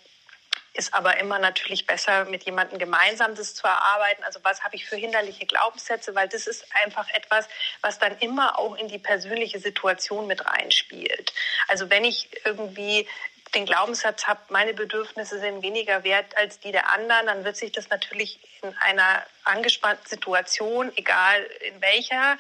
ist 0.75 0.93
aber 0.93 1.19
immer 1.19 1.38
natürlich 1.38 1.87
besser, 1.87 2.25
mit 2.26 2.45
jemandem 2.45 2.78
gemeinsam 2.78 3.35
das 3.35 3.54
zu 3.54 3.66
erarbeiten. 3.66 4.23
Also 4.25 4.40
was 4.43 4.62
habe 4.64 4.75
ich 4.75 4.85
für 4.85 4.97
hinderliche 4.97 5.47
Glaubenssätze, 5.47 6.14
weil 6.14 6.28
das 6.28 6.47
ist 6.47 6.66
einfach 6.85 7.09
etwas, 7.11 7.49
was 7.81 7.99
dann 7.99 8.19
immer 8.19 8.59
auch 8.59 8.76
in 8.76 8.88
die 8.88 8.99
persönliche 8.99 9.61
Situation 9.61 10.26
mit 10.26 10.45
reinspielt. 10.45 11.33
Also 11.69 11.90
wenn 11.90 12.04
ich 12.04 12.28
irgendwie 12.45 13.09
den 13.54 13.66
Glaubenssatz 13.66 14.26
habe, 14.26 14.40
meine 14.49 14.75
Bedürfnisse 14.75 15.38
sind 15.38 15.62
weniger 15.62 16.02
wert 16.02 16.37
als 16.37 16.59
die 16.59 16.73
der 16.73 16.90
anderen, 16.90 17.26
dann 17.26 17.45
wird 17.45 17.57
sich 17.57 17.71
das 17.71 17.88
natürlich 17.88 18.40
in 18.62 18.76
einer 18.78 19.25
angespannten 19.45 20.07
Situation, 20.07 20.90
egal 20.97 21.40
in 21.61 21.81
welcher, 21.81 22.37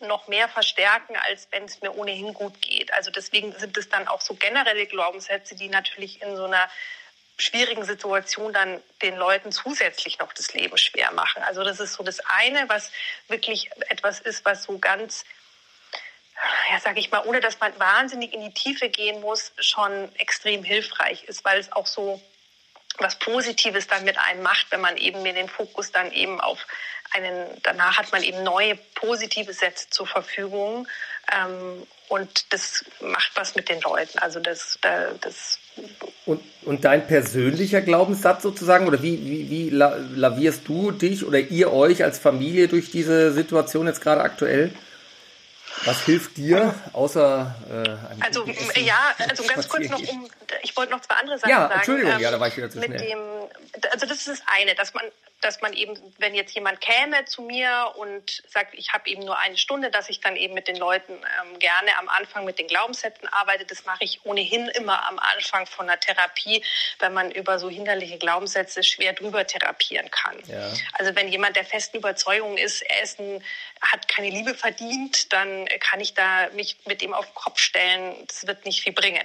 noch 0.00 0.26
mehr 0.28 0.48
verstärken, 0.48 1.16
als 1.16 1.48
wenn 1.50 1.64
es 1.64 1.80
mir 1.82 1.94
ohnehin 1.94 2.34
gut 2.34 2.60
geht. 2.62 2.92
Also 2.94 3.10
deswegen 3.10 3.52
sind 3.52 3.76
es 3.76 3.88
dann 3.88 4.08
auch 4.08 4.20
so 4.20 4.34
generelle 4.34 4.86
Glaubenssätze, 4.86 5.54
die 5.54 5.68
natürlich 5.68 6.22
in 6.22 6.36
so 6.36 6.44
einer 6.44 6.68
schwierigen 7.36 7.84
Situation 7.84 8.52
dann 8.52 8.80
den 9.02 9.16
Leuten 9.16 9.50
zusätzlich 9.50 10.18
noch 10.18 10.32
das 10.32 10.54
Leben 10.54 10.76
schwer 10.78 11.10
machen. 11.12 11.42
Also 11.42 11.64
das 11.64 11.80
ist 11.80 11.94
so 11.94 12.04
das 12.04 12.20
eine, 12.20 12.68
was 12.68 12.92
wirklich 13.28 13.70
etwas 13.88 14.20
ist, 14.20 14.44
was 14.44 14.62
so 14.62 14.78
ganz, 14.78 15.24
ja, 16.70 16.78
sage 16.78 17.00
ich 17.00 17.10
mal, 17.10 17.24
ohne 17.24 17.40
dass 17.40 17.58
man 17.58 17.78
wahnsinnig 17.78 18.32
in 18.32 18.40
die 18.40 18.54
Tiefe 18.54 18.88
gehen 18.88 19.20
muss, 19.20 19.52
schon 19.58 20.14
extrem 20.16 20.62
hilfreich 20.62 21.24
ist, 21.24 21.44
weil 21.44 21.58
es 21.58 21.72
auch 21.72 21.86
so 21.86 22.22
was 22.98 23.18
Positives 23.18 23.88
dann 23.88 24.04
mit 24.04 24.18
einem 24.18 24.42
macht, 24.42 24.70
wenn 24.70 24.80
man 24.80 24.96
eben 24.96 25.22
mir 25.22 25.32
den 25.32 25.48
Fokus 25.48 25.90
dann 25.90 26.12
eben 26.12 26.40
auf 26.40 26.64
einen, 27.10 27.60
danach 27.62 27.98
hat 27.98 28.12
man 28.12 28.22
eben 28.22 28.42
neue 28.42 28.76
positive 28.94 29.52
Sätze 29.52 29.90
zur 29.90 30.06
Verfügung 30.06 30.86
ähm, 31.32 31.86
und 32.08 32.52
das 32.52 32.84
macht 33.00 33.32
was 33.34 33.54
mit 33.54 33.68
den 33.68 33.80
Leuten. 33.80 34.18
Also 34.18 34.40
das, 34.40 34.78
das 35.20 35.58
und, 36.26 36.40
und 36.64 36.84
dein 36.84 37.06
persönlicher 37.06 37.80
Glaubenssatz 37.80 38.42
sozusagen, 38.42 38.86
oder 38.86 39.02
wie, 39.02 39.24
wie, 39.24 39.50
wie 39.50 39.70
lavierst 39.70 40.62
du 40.66 40.90
dich 40.90 41.26
oder 41.26 41.38
ihr 41.38 41.72
euch 41.72 42.02
als 42.02 42.18
Familie 42.18 42.68
durch 42.68 42.90
diese 42.90 43.32
Situation 43.32 43.86
jetzt 43.86 44.00
gerade 44.00 44.22
aktuell? 44.22 44.70
Was 45.84 46.04
hilft 46.04 46.36
dir, 46.36 46.74
außer 46.92 47.54
äh, 47.70 48.24
Also 48.24 48.46
ja, 48.76 49.14
also 49.18 49.44
ganz 49.44 49.68
kurz 49.68 49.88
noch 49.88 50.00
um, 50.00 50.30
ich 50.62 50.76
wollte 50.76 50.92
noch 50.92 51.00
zwei 51.00 51.16
andere 51.16 51.38
Sachen 51.38 51.50
ja, 51.50 51.62
sagen. 51.62 51.74
Entschuldigung, 51.74 52.12
ähm, 52.12 52.20
ja, 52.20 52.30
da 52.30 52.40
war 52.40 52.48
ich 52.48 52.56
wieder 52.56 52.70
zu 52.70 52.78
mit 52.78 52.86
schnell. 52.86 52.98
Dem, 53.00 53.18
also 53.90 54.06
das 54.06 54.18
ist 54.18 54.28
das 54.28 54.42
eine, 54.46 54.74
dass 54.74 54.94
man 54.94 55.04
dass 55.44 55.60
man 55.60 55.74
eben, 55.74 55.94
wenn 56.18 56.34
jetzt 56.34 56.54
jemand 56.54 56.80
käme 56.80 57.26
zu 57.26 57.42
mir 57.42 57.92
und 57.96 58.42
sagt, 58.48 58.74
ich 58.74 58.94
habe 58.94 59.08
eben 59.10 59.24
nur 59.24 59.38
eine 59.38 59.58
Stunde, 59.58 59.90
dass 59.90 60.08
ich 60.08 60.20
dann 60.20 60.36
eben 60.36 60.54
mit 60.54 60.68
den 60.68 60.76
Leuten 60.76 61.12
ähm, 61.12 61.58
gerne 61.58 61.90
am 61.98 62.08
Anfang 62.08 62.46
mit 62.46 62.58
den 62.58 62.66
Glaubenssätzen 62.66 63.28
arbeite. 63.28 63.66
Das 63.66 63.84
mache 63.84 64.02
ich 64.04 64.24
ohnehin 64.24 64.68
immer 64.68 65.06
am 65.06 65.18
Anfang 65.18 65.66
von 65.66 65.86
der 65.86 66.00
Therapie, 66.00 66.64
wenn 66.98 67.12
man 67.12 67.30
über 67.30 67.58
so 67.58 67.68
hinderliche 67.68 68.16
Glaubenssätze 68.16 68.82
schwer 68.82 69.12
drüber 69.12 69.46
therapieren 69.46 70.10
kann. 70.10 70.36
Ja. 70.46 70.72
Also 70.94 71.14
wenn 71.14 71.28
jemand 71.28 71.56
der 71.56 71.64
festen 71.66 71.98
Überzeugung 71.98 72.56
ist, 72.56 72.80
er 72.80 73.02
ist 73.02 73.20
ein, 73.20 73.42
hat 73.82 74.08
keine 74.08 74.30
Liebe 74.30 74.54
verdient, 74.54 75.30
dann 75.32 75.63
kann 75.80 76.00
ich 76.00 76.14
da 76.14 76.48
mich 76.54 76.76
mit 76.86 77.02
ihm 77.02 77.14
auf 77.14 77.26
den 77.26 77.34
Kopf 77.34 77.58
stellen. 77.58 78.14
Das 78.26 78.46
wird 78.46 78.64
nicht 78.64 78.82
viel 78.82 78.92
bringen. 78.92 79.22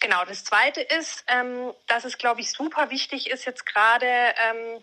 Genau. 0.00 0.24
Das 0.24 0.44
Zweite 0.44 0.80
ist, 0.80 1.24
ähm, 1.28 1.72
dass 1.86 2.04
es, 2.04 2.18
glaube 2.18 2.40
ich, 2.40 2.50
super 2.52 2.90
wichtig 2.90 3.30
ist 3.30 3.44
jetzt 3.44 3.66
gerade, 3.66 4.06
ähm, 4.06 4.82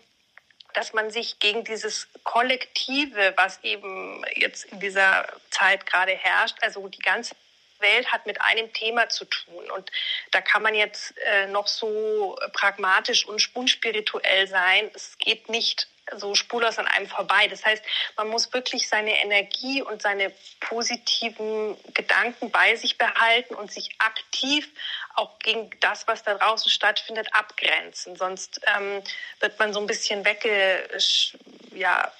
dass 0.74 0.92
man 0.92 1.10
sich 1.10 1.38
gegen 1.38 1.64
dieses 1.64 2.08
Kollektive, 2.22 3.32
was 3.36 3.60
eben 3.62 4.24
jetzt 4.34 4.66
in 4.66 4.80
dieser 4.80 5.26
Zeit 5.50 5.86
gerade 5.86 6.12
herrscht, 6.12 6.56
also 6.60 6.86
die 6.88 6.98
ganze 6.98 7.34
Welt 7.80 8.10
hat 8.12 8.26
mit 8.26 8.40
einem 8.40 8.72
Thema 8.72 9.08
zu 9.08 9.24
tun. 9.24 9.70
Und 9.70 9.90
da 10.30 10.40
kann 10.40 10.62
man 10.62 10.74
jetzt 10.74 11.14
äh, 11.18 11.46
noch 11.48 11.66
so 11.66 12.36
pragmatisch 12.52 13.26
und 13.26 13.54
unspirituell 13.54 14.46
sein. 14.48 14.90
Es 14.94 15.18
geht 15.18 15.48
nicht 15.48 15.88
so 16.14 16.34
spurlos 16.34 16.78
an 16.78 16.86
einem 16.86 17.08
vorbei. 17.08 17.48
Das 17.48 17.64
heißt, 17.64 17.82
man 18.16 18.28
muss 18.28 18.52
wirklich 18.52 18.88
seine 18.88 19.20
Energie 19.20 19.82
und 19.82 20.02
seine 20.02 20.32
positiven 20.60 21.76
Gedanken 21.94 22.50
bei 22.50 22.76
sich 22.76 22.98
behalten 22.98 23.54
und 23.54 23.72
sich 23.72 23.96
aktiv 23.98 24.68
auch 25.14 25.38
gegen 25.40 25.70
das, 25.80 26.06
was 26.06 26.22
da 26.22 26.34
draußen 26.34 26.70
stattfindet, 26.70 27.28
abgrenzen. 27.32 28.16
Sonst 28.16 28.60
ähm, 28.76 29.02
wird 29.40 29.58
man 29.58 29.72
so 29.72 29.80
ein 29.80 29.86
bisschen 29.86 30.24
weggetrieben 30.24 31.02
ja, 31.74 32.12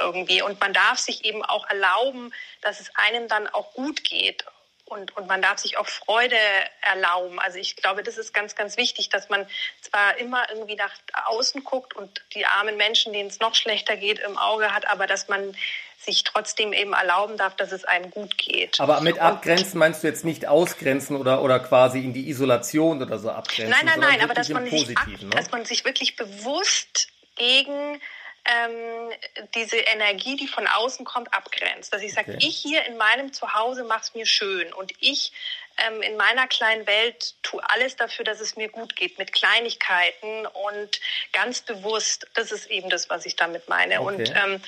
irgendwie. 0.00 0.42
Und 0.42 0.58
man 0.60 0.72
darf 0.72 0.98
sich 0.98 1.24
eben 1.24 1.44
auch 1.44 1.68
erlauben, 1.68 2.32
dass 2.62 2.80
es 2.80 2.90
einem 2.96 3.28
dann 3.28 3.46
auch 3.48 3.72
gut 3.74 4.02
geht 4.02 4.44
und, 4.88 5.16
und 5.16 5.26
man 5.26 5.42
darf 5.42 5.58
sich 5.58 5.76
auch 5.76 5.86
Freude 5.86 6.36
erlauben. 6.80 7.38
Also 7.38 7.58
ich 7.58 7.76
glaube, 7.76 8.02
das 8.02 8.18
ist 8.18 8.32
ganz, 8.32 8.54
ganz 8.54 8.76
wichtig, 8.76 9.08
dass 9.08 9.28
man 9.28 9.46
zwar 9.80 10.18
immer 10.18 10.48
irgendwie 10.50 10.76
nach 10.76 10.92
außen 11.26 11.64
guckt 11.64 11.94
und 11.94 12.22
die 12.34 12.46
armen 12.46 12.76
Menschen, 12.76 13.12
denen 13.12 13.28
es 13.28 13.40
noch 13.40 13.54
schlechter 13.54 13.96
geht, 13.96 14.18
im 14.18 14.36
Auge 14.36 14.72
hat, 14.74 14.88
aber 14.88 15.06
dass 15.06 15.28
man 15.28 15.54
sich 15.98 16.24
trotzdem 16.24 16.72
eben 16.72 16.92
erlauben 16.92 17.36
darf, 17.36 17.56
dass 17.56 17.72
es 17.72 17.84
einem 17.84 18.10
gut 18.10 18.38
geht. 18.38 18.78
Aber 18.80 19.00
mit 19.00 19.18
abgrenzen 19.18 19.78
meinst 19.78 20.02
du 20.02 20.06
jetzt 20.06 20.24
nicht 20.24 20.46
ausgrenzen 20.46 21.16
oder, 21.16 21.42
oder 21.42 21.58
quasi 21.58 21.98
in 21.98 22.12
die 22.12 22.28
Isolation 22.28 23.02
oder 23.02 23.18
so 23.18 23.30
abgrenzen? 23.30 23.70
Nein, 23.70 23.84
nein, 23.84 24.00
nein, 24.00 24.20
aber 24.22 24.34
dass 24.34 24.48
man, 24.48 24.66
sich, 24.68 24.88
ne? 24.88 25.30
dass 25.30 25.50
man 25.50 25.64
sich 25.64 25.84
wirklich 25.84 26.16
bewusst 26.16 27.08
gegen 27.36 28.00
ähm, 28.44 29.10
diese 29.54 29.76
Energie, 29.76 30.36
die 30.36 30.48
von 30.48 30.66
außen 30.66 31.04
kommt, 31.04 31.32
abgrenzt. 31.34 31.92
Dass 31.92 32.02
ich 32.02 32.12
sage, 32.12 32.34
okay. 32.34 32.46
ich 32.46 32.56
hier 32.56 32.84
in 32.86 32.96
meinem 32.96 33.32
Zuhause 33.32 33.84
mache 33.84 34.02
es 34.02 34.14
mir 34.14 34.26
schön 34.26 34.72
und 34.72 34.92
ich 35.00 35.32
ähm, 35.78 36.02
in 36.02 36.16
meiner 36.16 36.46
kleinen 36.48 36.86
Welt 36.86 37.34
tue 37.42 37.62
alles 37.70 37.96
dafür, 37.96 38.24
dass 38.24 38.40
es 38.40 38.56
mir 38.56 38.68
gut 38.68 38.96
geht, 38.96 39.18
mit 39.18 39.32
Kleinigkeiten 39.32 40.46
und 40.46 41.00
ganz 41.32 41.60
bewusst. 41.60 42.26
Das 42.34 42.52
ist 42.52 42.66
eben 42.66 42.90
das, 42.90 43.10
was 43.10 43.26
ich 43.26 43.36
damit 43.36 43.68
meine. 43.68 44.00
Okay. 44.00 44.14
Und 44.14 44.34
ähm, 44.36 44.62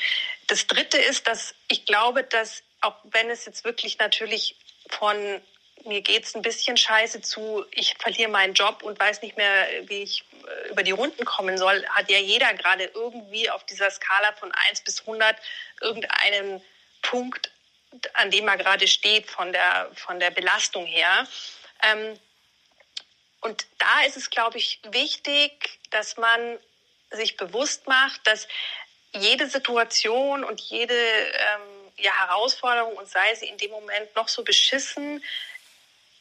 das 0.46 0.66
Dritte 0.66 0.98
ist, 0.98 1.26
dass 1.26 1.54
ich 1.68 1.84
glaube, 1.86 2.22
dass 2.22 2.62
auch 2.80 2.96
wenn 3.04 3.30
es 3.30 3.44
jetzt 3.44 3.64
wirklich 3.64 3.98
natürlich 3.98 4.56
von 4.88 5.40
mir 5.84 6.02
geht's 6.02 6.34
ein 6.34 6.42
bisschen 6.42 6.76
scheiße 6.76 7.20
zu, 7.22 7.64
ich 7.70 7.94
verliere 7.98 8.30
meinen 8.30 8.54
Job 8.54 8.82
und 8.82 8.98
weiß 8.98 9.22
nicht 9.22 9.36
mehr, 9.36 9.66
wie 9.82 10.02
ich 10.02 10.24
äh, 10.46 10.70
über 10.70 10.82
die 10.82 10.90
Runden 10.90 11.24
kommen 11.24 11.58
soll, 11.58 11.84
hat 11.88 12.10
ja 12.10 12.18
jeder 12.18 12.52
gerade 12.54 12.84
irgendwie 12.94 13.50
auf 13.50 13.64
dieser 13.64 13.90
Skala 13.90 14.32
von 14.32 14.52
1 14.52 14.82
bis 14.82 15.00
100 15.00 15.36
irgendeinen 15.80 16.62
Punkt, 17.02 17.50
an 18.14 18.30
dem 18.30 18.48
er 18.48 18.56
gerade 18.56 18.86
steht 18.86 19.30
von 19.30 19.52
der, 19.52 19.90
von 19.94 20.20
der 20.20 20.30
Belastung 20.30 20.86
her. 20.86 21.26
Ähm, 21.82 22.18
und 23.40 23.66
da 23.78 24.02
ist 24.06 24.16
es, 24.16 24.30
glaube 24.30 24.58
ich, 24.58 24.80
wichtig, 24.90 25.80
dass 25.90 26.16
man 26.16 26.58
sich 27.10 27.36
bewusst 27.36 27.88
macht, 27.88 28.26
dass 28.26 28.46
jede 29.12 29.48
Situation 29.48 30.44
und 30.44 30.60
jede 30.60 30.94
ähm, 30.94 31.90
ja, 31.96 32.12
Herausforderung, 32.28 32.96
und 32.96 33.08
sei 33.08 33.34
sie 33.34 33.46
in 33.46 33.58
dem 33.58 33.70
Moment 33.70 34.14
noch 34.14 34.28
so 34.28 34.44
beschissen, 34.44 35.24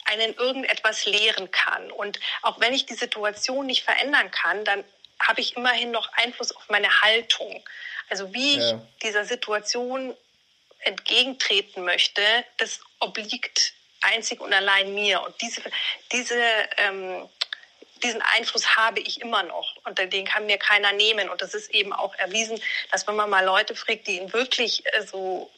einen 0.09 0.33
irgendetwas 0.35 1.05
lehren 1.05 1.51
kann. 1.51 1.91
Und 1.91 2.19
auch 2.41 2.59
wenn 2.59 2.73
ich 2.73 2.85
die 2.85 2.95
Situation 2.95 3.65
nicht 3.65 3.83
verändern 3.83 4.31
kann, 4.31 4.65
dann 4.65 4.83
habe 5.21 5.41
ich 5.41 5.55
immerhin 5.55 5.91
noch 5.91 6.11
Einfluss 6.13 6.55
auf 6.55 6.69
meine 6.69 7.01
Haltung. 7.01 7.63
Also 8.09 8.33
wie 8.33 8.57
ja. 8.57 8.69
ich 8.69 9.01
dieser 9.03 9.25
Situation 9.25 10.15
entgegentreten 10.79 11.83
möchte, 11.83 12.21
das 12.57 12.79
obliegt 12.99 13.73
einzig 14.01 14.39
und 14.39 14.53
allein 14.53 14.93
mir. 14.93 15.21
Und 15.21 15.39
diese, 15.41 15.61
diese, 16.11 16.41
ähm, 16.77 17.27
diesen 18.01 18.21
Einfluss 18.21 18.77
habe 18.77 19.01
ich 19.01 19.21
immer 19.21 19.43
noch 19.43 19.75
und 19.85 19.99
den 19.99 20.25
kann 20.25 20.45
mir 20.45 20.57
keiner 20.57 20.93
nehmen. 20.93 21.29
Und 21.29 21.41
das 21.41 21.53
ist 21.53 21.69
eben 21.71 21.93
auch 21.93 22.15
erwiesen, 22.15 22.59
dass 22.91 23.07
wenn 23.07 23.15
man 23.15 23.29
mal 23.29 23.45
Leute 23.45 23.75
fragt, 23.75 24.07
die 24.07 24.17
in 24.17 24.31
wirklich 24.31 24.83
äh, 24.93 25.05
so 25.05 25.51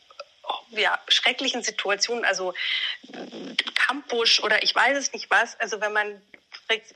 ja, 0.72 1.00
schrecklichen 1.08 1.64
Situationen, 1.64 2.26
also 2.26 2.54
Campus 3.76 4.42
oder 4.42 4.64
ich 4.64 4.74
weiß 4.74 4.98
es 4.98 5.14
nicht 5.14 5.30
was, 5.30 5.60
also 5.60 5.82
wenn 5.82 5.94
man 5.94 6.22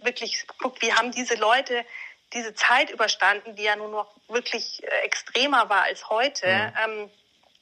wirklich 0.04 0.46
guckt, 0.58 0.82
wie 0.82 0.94
haben 0.94 1.12
diese 1.12 1.36
Leute 1.36 1.86
diese 2.34 2.54
Zeit 2.54 2.90
überstanden, 2.90 3.56
die 3.56 3.64
ja 3.64 3.76
nur 3.76 3.90
noch 3.90 4.08
wirklich 4.28 4.84
äh, 4.84 4.88
extremer 5.04 5.70
war 5.70 5.84
als 5.84 6.10
heute, 6.10 6.48
mhm. 6.48 6.74
ähm, 6.84 7.12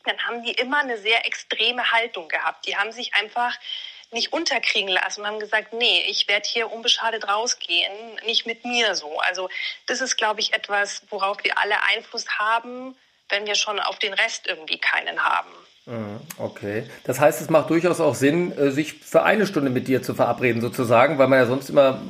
dann 0.06 0.28
haben 0.28 0.44
die 0.44 0.52
immer 0.52 0.80
eine 0.80 0.98
sehr 0.98 1.26
extreme 1.26 1.92
Haltung 1.92 2.28
gehabt. 2.28 2.66
Die 2.66 2.76
haben 2.76 2.92
sich 2.92 3.14
einfach 3.16 3.58
nicht 4.12 4.34
unterkriegen 4.34 4.90
lassen 4.90 5.22
und 5.22 5.28
haben 5.28 5.40
gesagt, 5.40 5.74
nee, 5.74 6.04
ich 6.08 6.28
werde 6.28 6.48
hier 6.48 6.72
unbeschadet 6.72 7.28
rausgehen, 7.28 8.16
nicht 8.26 8.46
mit 8.46 8.64
mir 8.66 8.96
so. 8.96 9.20
Also 9.20 9.50
das 9.88 10.02
ist, 10.02 10.18
glaube 10.18 10.40
ich, 10.40 10.54
etwas, 10.54 11.04
worauf 11.10 11.44
wir 11.44 11.58
alle 11.58 11.82
Einfluss 11.84 12.28
haben, 12.38 12.96
wenn 13.30 13.46
wir 13.46 13.56
schon 13.56 13.80
auf 13.80 13.98
den 14.00 14.14
Rest 14.14 14.46
irgendwie 14.46 14.78
keinen 14.78 15.24
haben. 15.24 15.52
Mhm, 15.86 16.22
okay. 16.38 16.84
Das 17.04 17.20
heißt, 17.20 17.42
es 17.42 17.50
macht 17.50 17.70
durchaus 17.70 18.00
auch 18.00 18.16
Sinn, 18.16 18.58
äh, 18.58 18.72
sich 18.72 18.94
für 18.94 19.24
eine 19.24 19.46
Stunde 19.46 19.70
mit 19.70 19.88
dir 19.88 20.02
zu 20.02 20.14
verabreden, 20.14 20.62
sozusagen, 20.62 21.18
weil 21.18 21.28
man 21.28 21.40
ja 21.40 21.46
sonst 21.46 21.70
immer 21.70 22.02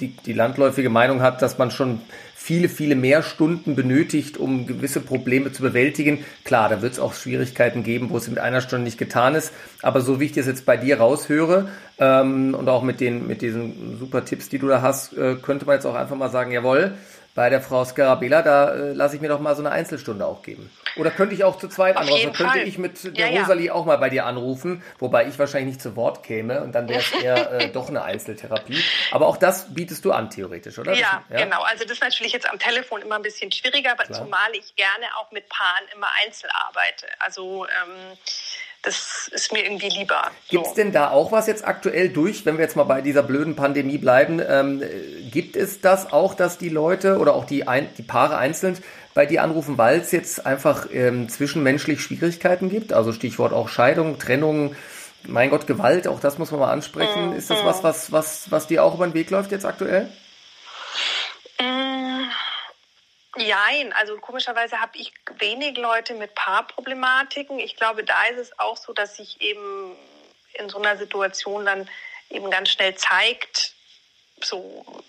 die, 0.00 0.08
die 0.08 0.32
landläufige 0.32 0.90
Meinung 0.90 1.22
hat, 1.22 1.42
dass 1.42 1.58
man 1.58 1.70
schon 1.70 2.00
viele, 2.34 2.68
viele 2.68 2.96
mehr 2.96 3.22
Stunden 3.22 3.76
benötigt, 3.76 4.38
um 4.38 4.66
gewisse 4.66 5.00
Probleme 5.00 5.52
zu 5.52 5.62
bewältigen. 5.62 6.24
Klar, 6.42 6.70
da 6.70 6.82
wird 6.82 6.94
es 6.94 6.98
auch 6.98 7.12
Schwierigkeiten 7.14 7.82
geben, 7.82 8.08
wo 8.10 8.16
es 8.16 8.28
mit 8.28 8.38
einer 8.38 8.62
Stunde 8.62 8.84
nicht 8.84 8.98
getan 8.98 9.34
ist. 9.34 9.52
Aber 9.82 10.00
so 10.00 10.18
wie 10.18 10.24
ich 10.24 10.32
das 10.32 10.46
jetzt 10.46 10.64
bei 10.64 10.78
dir 10.78 10.98
raushöre 10.98 11.68
ähm, 11.98 12.54
und 12.54 12.68
auch 12.68 12.82
mit, 12.82 13.00
den, 13.00 13.26
mit 13.26 13.42
diesen 13.42 13.98
super 13.98 14.24
Tipps, 14.24 14.48
die 14.48 14.58
du 14.58 14.68
da 14.68 14.80
hast, 14.80 15.12
äh, 15.16 15.36
könnte 15.36 15.66
man 15.66 15.74
jetzt 15.76 15.84
auch 15.84 15.94
einfach 15.94 16.16
mal 16.16 16.30
sagen, 16.30 16.50
jawohl, 16.50 16.94
bei 17.40 17.48
der 17.48 17.62
Frau 17.62 17.86
Scarabella, 17.86 18.42
da 18.42 18.74
äh, 18.74 18.92
lasse 18.92 19.16
ich 19.16 19.22
mir 19.22 19.28
doch 19.28 19.40
mal 19.40 19.56
so 19.56 19.62
eine 19.62 19.70
Einzelstunde 19.70 20.26
auch 20.26 20.42
geben. 20.42 20.70
Oder 20.96 21.10
könnte 21.10 21.34
ich 21.34 21.42
auch 21.42 21.56
zu 21.56 21.68
zweit 21.68 21.96
Auf 21.96 22.02
anrufen? 22.02 22.34
Könnte 22.34 22.58
Fall. 22.58 22.68
ich 22.68 22.76
mit 22.76 23.16
der 23.16 23.30
ja, 23.30 23.40
Rosalie 23.40 23.68
ja. 23.68 23.72
auch 23.72 23.86
mal 23.86 23.96
bei 23.96 24.10
dir 24.10 24.26
anrufen, 24.26 24.82
wobei 24.98 25.26
ich 25.26 25.38
wahrscheinlich 25.38 25.76
nicht 25.76 25.80
zu 25.80 25.96
Wort 25.96 26.22
käme 26.22 26.62
und 26.62 26.72
dann 26.72 26.86
wäre 26.86 27.00
es 27.00 27.10
eher 27.12 27.50
äh, 27.60 27.68
doch 27.70 27.88
eine 27.88 28.02
Einzeltherapie. 28.02 28.84
Aber 29.10 29.26
auch 29.26 29.38
das 29.38 29.72
bietest 29.72 30.04
du 30.04 30.12
an, 30.12 30.28
theoretisch, 30.28 30.78
oder? 30.78 30.92
Ja, 30.92 31.24
ja, 31.30 31.44
genau. 31.44 31.62
Also 31.62 31.84
das 31.84 31.92
ist 31.92 32.02
natürlich 32.02 32.34
jetzt 32.34 32.46
am 32.46 32.58
Telefon 32.58 33.00
immer 33.00 33.16
ein 33.16 33.22
bisschen 33.22 33.50
schwieriger, 33.50 33.92
aber 33.92 34.04
zumal 34.12 34.50
ich 34.52 34.76
gerne 34.76 35.06
auch 35.18 35.32
mit 35.32 35.48
Paaren 35.48 35.86
immer 35.94 36.08
einzeln 36.22 36.50
arbeite. 36.52 37.06
Also 37.20 37.64
ähm, 37.64 38.18
das 38.82 39.28
ist 39.32 39.52
mir 39.52 39.64
irgendwie 39.64 39.90
lieber. 39.90 40.30
Gibt 40.48 40.66
es 40.66 40.74
denn 40.74 40.92
da 40.92 41.10
auch 41.10 41.32
was 41.32 41.46
jetzt 41.46 41.66
aktuell 41.66 42.08
durch, 42.08 42.46
wenn 42.46 42.56
wir 42.56 42.64
jetzt 42.64 42.76
mal 42.76 42.84
bei 42.84 43.02
dieser 43.02 43.22
blöden 43.22 43.54
Pandemie 43.54 43.98
bleiben? 43.98 44.40
Ähm, 44.46 44.82
gibt 45.30 45.56
es 45.56 45.80
das 45.80 46.12
auch, 46.12 46.34
dass 46.34 46.56
die 46.56 46.70
Leute 46.70 47.18
oder 47.18 47.34
auch 47.34 47.44
die, 47.44 47.68
ein, 47.68 47.88
die 47.98 48.02
Paare 48.02 48.38
einzeln 48.38 48.78
bei 49.12 49.26
dir 49.26 49.42
anrufen, 49.42 49.76
weil 49.76 50.00
es 50.00 50.12
jetzt 50.12 50.46
einfach 50.46 50.86
ähm, 50.92 51.28
zwischenmenschlich 51.28 52.00
Schwierigkeiten 52.00 52.70
gibt? 52.70 52.92
Also 52.92 53.12
Stichwort 53.12 53.52
auch 53.52 53.68
Scheidung, 53.68 54.18
Trennung, 54.18 54.74
mein 55.24 55.50
Gott, 55.50 55.66
Gewalt, 55.66 56.08
auch 56.08 56.20
das 56.20 56.38
muss 56.38 56.50
man 56.50 56.60
mal 56.60 56.72
ansprechen. 56.72 57.30
Mhm. 57.30 57.36
Ist 57.36 57.50
das 57.50 57.62
was, 57.64 57.82
was, 57.82 58.12
was, 58.12 58.50
was 58.50 58.66
dir 58.66 58.82
auch 58.82 58.94
über 58.94 59.06
den 59.06 59.14
Weg 59.14 59.30
läuft 59.30 59.52
jetzt 59.52 59.66
aktuell? 59.66 60.08
Nein, 63.36 63.92
also 63.92 64.16
komischerweise 64.18 64.80
habe 64.80 64.98
ich 64.98 65.12
wenig 65.38 65.76
Leute 65.76 66.14
mit 66.14 66.34
Paarproblematiken. 66.34 67.58
Ich 67.60 67.76
glaube, 67.76 68.02
da 68.02 68.24
ist 68.24 68.38
es 68.38 68.58
auch 68.58 68.76
so, 68.76 68.92
dass 68.92 69.16
sich 69.16 69.40
eben 69.40 69.96
in 70.54 70.68
so 70.68 70.78
einer 70.78 70.96
Situation 70.96 71.64
dann 71.64 71.88
eben 72.28 72.50
ganz 72.50 72.70
schnell 72.70 72.94
zeigt, 72.96 73.74
so 74.42 75.04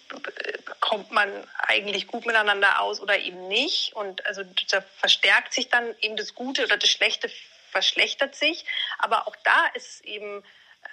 kommt 0.80 1.12
man 1.12 1.30
eigentlich 1.60 2.08
gut 2.08 2.26
miteinander 2.26 2.82
aus 2.82 3.00
oder 3.00 3.18
eben 3.18 3.48
nicht. 3.48 3.94
Und 3.94 4.26
also 4.26 4.44
da 4.70 4.82
verstärkt 4.82 5.54
sich 5.54 5.70
dann 5.70 5.96
eben 6.02 6.16
das 6.16 6.36
Gute 6.36 6.64
oder 6.66 6.78
das 6.78 6.90
Schlechte 6.90 7.32
verschlechtert 7.72 8.36
sich. 8.36 8.66
Aber 9.00 9.28
auch 9.28 9.36
da 9.44 9.68
ist 9.74 9.88
es 9.88 10.02
eben 10.02 10.44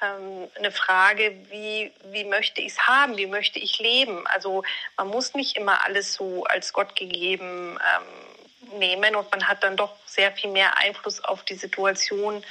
ähm, 0.02 0.48
eine 0.56 0.70
Frage, 0.70 1.34
wie, 1.50 1.92
wie 2.10 2.24
möchte 2.24 2.60
ich 2.60 2.72
es 2.72 2.86
haben, 2.86 3.16
wie 3.16 3.26
möchte 3.26 3.58
ich 3.58 3.78
leben. 3.78 4.26
Also 4.26 4.62
man 4.96 5.08
muss 5.08 5.34
nicht 5.34 5.56
immer 5.56 5.84
alles 5.84 6.14
so 6.14 6.44
als 6.44 6.72
Gott 6.72 6.96
gegeben 6.96 7.78
ähm, 7.78 8.78
nehmen 8.78 9.16
und 9.16 9.30
man 9.30 9.48
hat 9.48 9.62
dann 9.62 9.76
doch 9.76 9.94
sehr 10.06 10.32
viel 10.32 10.50
mehr 10.50 10.78
Einfluss 10.78 11.22
auf 11.24 11.42
die 11.44 11.54
Situation, 11.54 12.44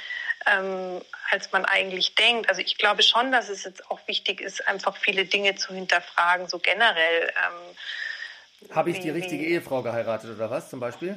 ähm, 0.46 1.00
als 1.30 1.52
man 1.52 1.64
eigentlich 1.64 2.14
denkt. 2.14 2.48
Also 2.48 2.60
ich 2.60 2.78
glaube 2.78 3.02
schon, 3.02 3.32
dass 3.32 3.48
es 3.48 3.64
jetzt 3.64 3.90
auch 3.90 4.00
wichtig 4.06 4.40
ist, 4.40 4.66
einfach 4.66 4.96
viele 4.96 5.24
Dinge 5.24 5.56
zu 5.56 5.74
hinterfragen, 5.74 6.48
so 6.48 6.58
generell. 6.58 7.32
Ähm, 7.36 8.74
Habe 8.74 8.90
ich 8.90 9.00
die 9.00 9.10
richtige 9.10 9.44
Ehefrau 9.44 9.82
geheiratet 9.82 10.34
oder 10.34 10.50
was 10.50 10.70
zum 10.70 10.80
Beispiel? 10.80 11.16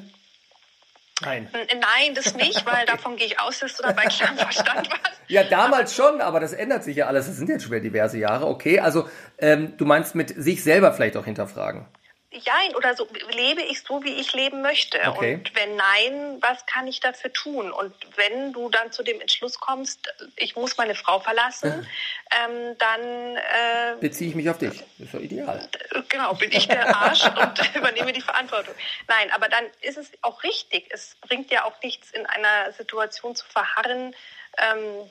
Nein. 1.23 1.49
Nein, 1.53 2.15
das 2.15 2.35
nicht, 2.35 2.65
weil 2.65 2.85
davon 2.87 3.15
gehe 3.15 3.27
ich 3.27 3.39
aus, 3.39 3.59
dass 3.59 3.75
du 3.75 3.83
dabei 3.83 4.05
klar 4.07 4.35
Verstand 4.35 4.89
warst. 4.89 5.21
Ja, 5.27 5.43
damals 5.43 5.95
schon, 5.95 6.21
aber 6.21 6.39
das 6.39 6.53
ändert 6.53 6.83
sich 6.83 6.97
ja 6.97 7.07
alles. 7.07 7.27
Das 7.27 7.37
sind 7.37 7.49
jetzt 7.49 7.63
schon 7.63 7.71
wieder 7.71 7.81
diverse 7.81 8.17
Jahre. 8.17 8.47
Okay, 8.47 8.79
also 8.79 9.07
ähm, 9.37 9.75
du 9.77 9.85
meinst 9.85 10.15
mit 10.15 10.29
sich 10.41 10.63
selber 10.63 10.93
vielleicht 10.93 11.17
auch 11.17 11.25
hinterfragen. 11.25 11.85
Jein, 12.33 12.75
oder 12.75 12.95
so, 12.95 13.07
lebe 13.35 13.61
ich 13.61 13.81
so, 13.81 14.03
wie 14.03 14.13
ich 14.13 14.31
leben 14.31 14.61
möchte? 14.61 14.97
Okay. 15.05 15.35
Und 15.35 15.53
wenn 15.53 15.75
nein, 15.75 16.37
was 16.39 16.65
kann 16.65 16.87
ich 16.87 17.01
dafür 17.01 17.33
tun? 17.33 17.73
Und 17.73 17.93
wenn 18.15 18.53
du 18.53 18.69
dann 18.69 18.93
zu 18.93 19.03
dem 19.03 19.19
Entschluss 19.19 19.59
kommst, 19.59 20.13
ich 20.37 20.55
muss 20.55 20.77
meine 20.77 20.95
Frau 20.95 21.19
verlassen, 21.19 21.85
ähm, 22.31 22.77
dann... 22.77 23.35
Äh, 23.35 23.97
Beziehe 23.99 24.29
ich 24.29 24.35
mich 24.35 24.49
auf 24.49 24.57
dich. 24.59 24.71
Das 24.97 25.07
ist 25.07 25.13
doch 25.13 25.19
ideal. 25.19 25.67
Genau, 26.07 26.33
bin 26.35 26.53
ich 26.53 26.69
der 26.69 26.95
Arsch 26.95 27.25
und 27.41 27.75
übernehme 27.75 28.13
die 28.13 28.21
Verantwortung. 28.21 28.75
Nein, 29.09 29.29
aber 29.31 29.49
dann 29.49 29.65
ist 29.81 29.97
es 29.97 30.09
auch 30.21 30.41
richtig. 30.43 30.85
Es 30.89 31.17
bringt 31.19 31.51
ja 31.51 31.65
auch 31.65 31.81
nichts, 31.83 32.11
in 32.11 32.25
einer 32.25 32.71
Situation 32.71 33.35
zu 33.35 33.45
verharren, 33.45 34.15
ähm, 34.57 35.09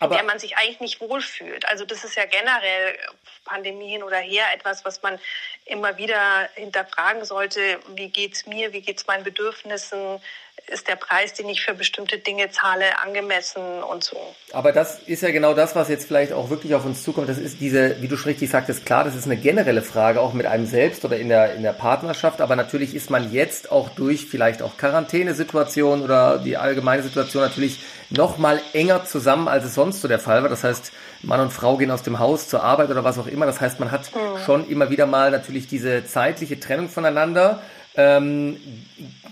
aber, 0.00 0.14
in 0.14 0.18
der 0.18 0.26
man 0.26 0.38
sich 0.38 0.56
eigentlich 0.56 0.80
nicht 0.80 1.00
wohlfühlt. 1.00 1.66
Also 1.68 1.84
das 1.84 2.04
ist 2.04 2.16
ja 2.16 2.24
generell 2.24 2.98
Pandemie 3.44 3.90
hin 3.90 4.02
oder 4.02 4.18
her 4.18 4.46
etwas, 4.54 4.84
was 4.84 5.02
man 5.02 5.18
immer 5.66 5.96
wieder 5.98 6.48
hinterfragen 6.54 7.24
sollte. 7.24 7.78
Wie 7.88 8.08
geht's 8.08 8.46
mir? 8.46 8.72
Wie 8.72 8.80
geht's 8.80 9.06
meinen 9.06 9.24
Bedürfnissen? 9.24 10.20
Ist 10.70 10.86
der 10.86 10.94
Preis, 10.94 11.34
den 11.34 11.48
ich 11.48 11.62
für 11.62 11.74
bestimmte 11.74 12.18
Dinge 12.18 12.48
zahle, 12.50 12.84
angemessen 13.02 13.82
und 13.82 14.04
so? 14.04 14.16
Aber 14.52 14.70
das 14.70 15.00
ist 15.00 15.22
ja 15.22 15.32
genau 15.32 15.52
das, 15.52 15.74
was 15.74 15.88
jetzt 15.88 16.06
vielleicht 16.06 16.32
auch 16.32 16.48
wirklich 16.48 16.76
auf 16.76 16.84
uns 16.84 17.02
zukommt. 17.02 17.28
Das 17.28 17.38
ist 17.38 17.60
diese, 17.60 18.00
wie 18.00 18.06
du 18.06 18.16
schon 18.16 18.30
richtig 18.30 18.50
sagtest, 18.50 18.86
klar, 18.86 19.02
das 19.02 19.16
ist 19.16 19.24
eine 19.24 19.36
generelle 19.36 19.82
Frage, 19.82 20.20
auch 20.20 20.32
mit 20.32 20.46
einem 20.46 20.66
selbst 20.66 21.04
oder 21.04 21.16
in 21.16 21.28
der, 21.28 21.54
in 21.54 21.64
der 21.64 21.72
Partnerschaft. 21.72 22.40
Aber 22.40 22.54
natürlich 22.54 22.94
ist 22.94 23.10
man 23.10 23.32
jetzt 23.32 23.72
auch 23.72 23.88
durch 23.88 24.26
vielleicht 24.26 24.62
auch 24.62 24.76
Quarantänesituation 24.76 26.02
oder 26.02 26.38
die 26.38 26.56
allgemeine 26.56 27.02
Situation 27.02 27.42
natürlich 27.42 27.80
noch 28.10 28.38
mal 28.38 28.60
enger 28.72 29.04
zusammen, 29.04 29.48
als 29.48 29.64
es 29.64 29.74
sonst 29.74 30.00
so 30.00 30.08
der 30.08 30.20
Fall 30.20 30.42
war. 30.42 30.48
Das 30.48 30.62
heißt, 30.62 30.92
Mann 31.22 31.40
und 31.40 31.52
Frau 31.52 31.76
gehen 31.76 31.90
aus 31.90 32.02
dem 32.02 32.18
Haus 32.18 32.48
zur 32.48 32.62
Arbeit 32.62 32.90
oder 32.90 33.04
was 33.04 33.18
auch 33.18 33.26
immer. 33.26 33.46
Das 33.46 33.60
heißt, 33.60 33.80
man 33.80 33.90
hat 33.90 34.14
mhm. 34.14 34.38
schon 34.44 34.68
immer 34.68 34.90
wieder 34.90 35.06
mal 35.06 35.30
natürlich 35.30 35.66
diese 35.66 36.04
zeitliche 36.06 36.60
Trennung 36.60 36.88
voneinander. 36.88 37.60
Ähm, 37.96 38.56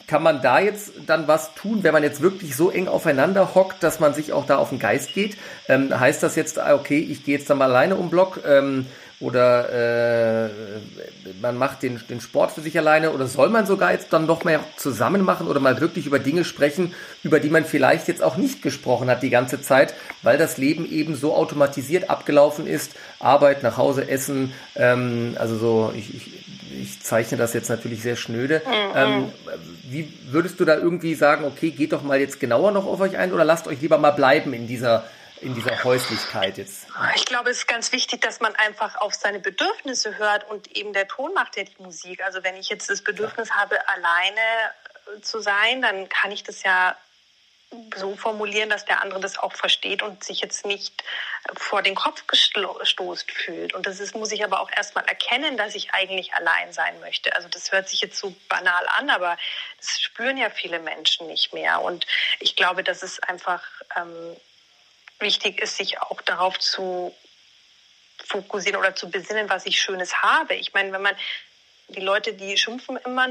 kann 0.08 0.22
man 0.22 0.42
da 0.42 0.58
jetzt 0.58 0.92
dann 1.06 1.28
was 1.28 1.54
tun, 1.54 1.82
wenn 1.82 1.92
man 1.92 2.02
jetzt 2.02 2.22
wirklich 2.22 2.56
so 2.56 2.70
eng 2.70 2.88
aufeinander 2.88 3.54
hockt, 3.54 3.82
dass 3.82 4.00
man 4.00 4.14
sich 4.14 4.32
auch 4.32 4.46
da 4.46 4.56
auf 4.56 4.70
den 4.70 4.78
Geist 4.78 5.14
geht? 5.14 5.36
Ähm, 5.68 5.98
heißt 5.98 6.22
das 6.22 6.34
jetzt, 6.34 6.58
ah, 6.58 6.74
okay, 6.74 6.98
ich 6.98 7.24
gehe 7.24 7.36
jetzt 7.38 7.48
dann 7.50 7.58
mal 7.58 7.70
alleine 7.70 7.96
um 7.96 8.10
Block? 8.10 8.40
Ähm, 8.46 8.86
oder 9.20 10.46
äh, 10.46 10.50
man 11.42 11.57
macht 11.57 11.83
den, 11.83 12.00
den 12.09 12.20
Sport 12.20 12.52
für 12.52 12.61
sich 12.61 12.78
alleine 12.78 13.11
oder 13.11 13.26
soll 13.26 13.48
man 13.48 13.66
sogar 13.66 13.92
jetzt 13.92 14.12
dann 14.12 14.26
noch 14.26 14.44
mehr 14.44 14.61
zusammen 14.76 15.22
machen 15.22 15.48
oder 15.48 15.59
mal 15.59 15.81
wirklich 15.81 16.07
über 16.07 16.20
Dinge 16.20 16.44
sprechen, 16.44 16.94
über 17.24 17.40
die 17.40 17.50
man 17.50 17.64
vielleicht 17.64 18.07
jetzt 18.07 18.22
auch 18.22 18.37
nicht 18.37 18.62
gesprochen 18.62 19.11
hat 19.11 19.22
die 19.22 19.31
ganze 19.31 19.61
Zeit, 19.61 19.94
weil 20.22 20.38
das 20.38 20.57
Leben 20.57 20.88
eben 20.88 21.16
so 21.16 21.35
automatisiert 21.35 22.11
abgelaufen 22.11 22.66
ist. 22.68 22.92
Arbeit, 23.18 23.64
nach 23.64 23.76
Hause, 23.76 24.09
Essen, 24.09 24.52
ähm, 24.76 25.35
also 25.38 25.57
so, 25.57 25.92
ich, 25.96 26.14
ich, 26.14 26.33
ich 26.81 27.02
zeichne 27.02 27.37
das 27.37 27.54
jetzt 27.54 27.70
natürlich 27.70 28.02
sehr 28.02 28.16
schnöde. 28.16 28.62
Mhm. 28.64 28.96
Ähm, 28.96 29.24
wie 29.90 30.12
würdest 30.31 30.61
du 30.61 30.64
da 30.64 30.76
irgendwie 30.76 31.14
sagen, 31.14 31.44
okay, 31.44 31.70
geht 31.70 31.92
doch 31.92 32.02
mal 32.02 32.20
jetzt 32.20 32.38
genauer 32.38 32.70
noch 32.70 32.87
auf 32.87 33.00
euch 33.00 33.16
ein 33.16 33.33
oder 33.33 33.44
lasst 33.44 33.66
euch 33.66 33.81
lieber 33.81 33.98
mal 33.98 34.12
bleiben 34.12 34.52
in 34.52 34.68
dieser 34.68 35.04
in 35.40 35.55
dieser 35.55 35.83
Häuslichkeit 35.85 36.59
jetzt? 36.59 36.87
Ich 37.14 37.27
glaube, 37.27 37.51
es 37.51 37.59
ist 37.59 37.68
ganz 37.68 37.92
wichtig, 37.92 38.20
dass 38.20 38.40
man 38.40 38.55
einfach 38.57 38.96
auf 38.96 39.14
seine 39.14 39.38
Bedürfnisse 39.38 40.18
hört 40.18 40.48
und 40.51 40.77
eben 40.77 40.92
der 40.92 41.09
Ton 41.09 41.35
macht 41.35 41.57
ja 41.57 41.64
die 41.64 41.83
Musik. 41.83 42.22
Also 42.22 42.42
wenn 42.42 42.57
ich 42.57 42.68
jetzt 42.68 42.90
das 42.90 43.03
Bedürfnis 43.03 43.53
habe, 43.53 43.77
alleine 43.88 44.40
zu 45.22 45.40
sein, 45.40 45.83
dann 45.83 46.09
kann 46.09 46.33
ich 46.33 46.42
das 46.42 46.62
ja 46.62 46.96
so 47.96 48.16
formulieren, 48.16 48.70
dass 48.70 48.87
der 48.87 49.03
andere 49.03 49.20
das 49.20 49.38
auch 49.38 49.53
versteht 49.53 50.03
und 50.03 50.24
sich 50.24 50.40
jetzt 50.40 50.64
nicht 50.64 51.05
vor 51.55 51.83
den 51.83 51.94
Kopf 51.94 52.27
gestoßt 52.27 53.31
fühlt. 53.31 53.74
Und 53.74 53.87
das 53.87 54.01
ist, 54.01 54.14
muss 54.14 54.33
ich 54.33 54.42
aber 54.42 54.61
auch 54.61 54.70
erstmal 54.74 55.05
erkennen, 55.05 55.59
dass 55.59 55.74
ich 55.74 55.92
eigentlich 55.92 56.33
allein 56.33 56.72
sein 56.72 56.98
möchte. 57.01 57.35
Also 57.37 57.48
das 57.48 57.70
hört 57.70 57.88
sich 57.88 58.01
jetzt 58.01 58.18
so 58.18 58.35
banal 58.48 58.87
an, 58.98 59.11
aber 59.11 59.37
das 59.79 60.01
spüren 60.01 60.38
ja 60.38 60.48
viele 60.48 60.79
Menschen 60.79 61.27
nicht 61.27 61.53
mehr. 61.53 61.83
Und 61.83 62.07
ich 62.40 62.57
glaube, 62.57 62.83
dass 62.83 63.03
es 63.03 63.20
einfach 63.20 63.62
ähm, 63.96 64.37
wichtig 65.20 65.61
ist, 65.61 65.76
sich 65.76 66.00
auch 66.00 66.20
darauf 66.22 66.59
zu 66.59 67.14
fokussieren 68.24 68.78
oder 68.78 68.94
zu 68.94 69.11
besinnen, 69.11 69.48
was 69.48 69.66
ich 69.66 69.81
Schönes 69.81 70.22
habe. 70.22 70.54
Ich 70.54 70.74
meine, 70.74 70.92
wenn 70.92 71.02
man 71.02 71.16
die 71.90 72.00
Leute, 72.00 72.35
die 72.35 72.57
schimpfen 72.59 72.98
immer 72.98 73.26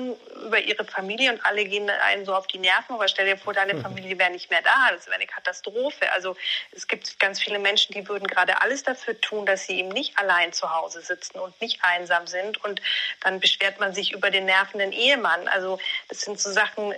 über 0.46 0.60
ihre 0.60 0.84
Familie 0.84 1.32
und 1.32 1.46
alle 1.46 1.64
gehen 1.66 1.90
einen 1.90 2.26
so 2.26 2.34
auf 2.34 2.48
die 2.48 2.58
Nerven, 2.58 2.96
aber 2.96 3.08
stell 3.08 3.28
dir 3.28 3.38
vor, 3.38 3.54
deine. 3.54 3.78
Familie 3.88 4.18
wäre 4.18 4.32
nicht 4.32 4.50
mehr 4.50 4.64
da. 4.64 4.92
Das 4.92 5.06
wäre 5.06 5.16
eine 5.16 5.28
Katastrophe. 5.28 6.12
Also 6.12 6.36
es 6.72 6.88
gibt 6.88 7.20
ganz 7.20 7.40
viele 7.40 7.60
Menschen, 7.60 7.94
die 7.94 8.08
würden 8.08 8.28
gerade 8.28 8.62
alles 8.62 8.84
dafür 8.84 9.20
tun, 9.22 9.46
dass 9.46 9.66
sie 9.68 9.80
eben 9.80 9.90
nicht 9.90 10.18
allein 10.18 10.52
zu 10.52 10.74
Hause 10.74 11.02
sitzen 11.02 11.38
und 11.40 11.60
nicht 11.62 11.84
einsam 11.84 12.26
sind. 12.26 12.64
Und 12.64 12.82
dann 13.22 13.40
beschwert 13.40 13.80
man 13.80 13.94
sich 13.94 14.14
über 14.14 14.32
den 14.32 14.46
nervenden 14.46 14.92
Ehemann. 14.92 15.48
Also 15.48 15.80
das 16.10 16.22
sind 16.22 16.40
so 16.40 16.52
Sachen, 16.52 16.96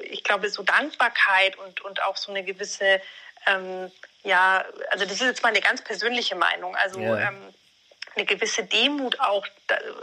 ich 0.00 0.22
glaube, 0.22 0.48
so 0.48 0.62
Dankbarkeit 0.62 1.58
und, 1.58 1.80
und 1.80 2.02
auch 2.04 2.16
so 2.16 2.30
eine 2.30 2.44
gewisse, 2.44 3.02
ähm, 3.46 3.90
ja, 4.24 4.64
also 4.90 5.04
das 5.04 5.14
ist 5.14 5.22
jetzt 5.22 5.42
mal 5.42 5.50
eine 5.50 5.60
ganz 5.60 5.82
persönliche 5.82 6.34
Meinung. 6.34 6.74
Also 6.76 7.00
ja. 7.00 7.28
ähm, 7.28 7.54
eine 8.16 8.26
gewisse 8.26 8.64
Demut 8.64 9.18
auch 9.20 9.46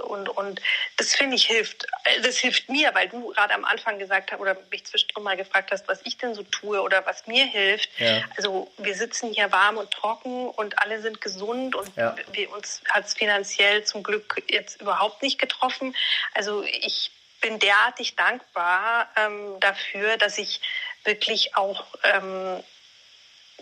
und, 0.03 0.29
und 0.29 0.61
das 0.97 1.15
finde 1.15 1.35
ich 1.35 1.45
hilft. 1.45 1.85
Äh, 2.03 2.21
das 2.21 2.37
hilft 2.37 2.69
mir, 2.69 2.93
weil 2.93 3.09
du 3.09 3.29
gerade 3.29 3.53
am 3.53 3.65
Anfang 3.65 3.99
gesagt 3.99 4.31
hast 4.31 4.39
oder 4.39 4.57
mich 4.69 4.85
zwischendrin 4.85 5.23
mal 5.23 5.37
gefragt 5.37 5.71
hast, 5.71 5.87
was 5.87 6.01
ich 6.03 6.17
denn 6.17 6.35
so 6.35 6.43
tue 6.43 6.81
oder 6.81 7.05
was 7.05 7.27
mir 7.27 7.45
hilft. 7.45 7.89
Ja. 7.99 8.23
Also 8.35 8.71
wir 8.77 8.95
sitzen 8.95 9.33
hier 9.33 9.51
warm 9.51 9.77
und 9.77 9.91
trocken 9.91 10.49
und 10.49 10.79
alle 10.79 11.01
sind 11.01 11.21
gesund 11.21 11.75
und 11.75 11.95
ja. 11.95 12.15
wir, 12.31 12.51
uns 12.51 12.81
hat 12.89 13.05
es 13.05 13.13
finanziell 13.13 13.83
zum 13.83 14.03
Glück 14.03 14.43
jetzt 14.47 14.81
überhaupt 14.81 15.21
nicht 15.21 15.39
getroffen. 15.39 15.95
Also 16.33 16.63
ich 16.63 17.11
bin 17.39 17.59
derartig 17.59 18.15
dankbar 18.15 19.09
ähm, 19.15 19.59
dafür, 19.59 20.17
dass 20.17 20.37
ich 20.37 20.61
wirklich 21.03 21.55
auch 21.55 21.85
ähm, 22.03 22.63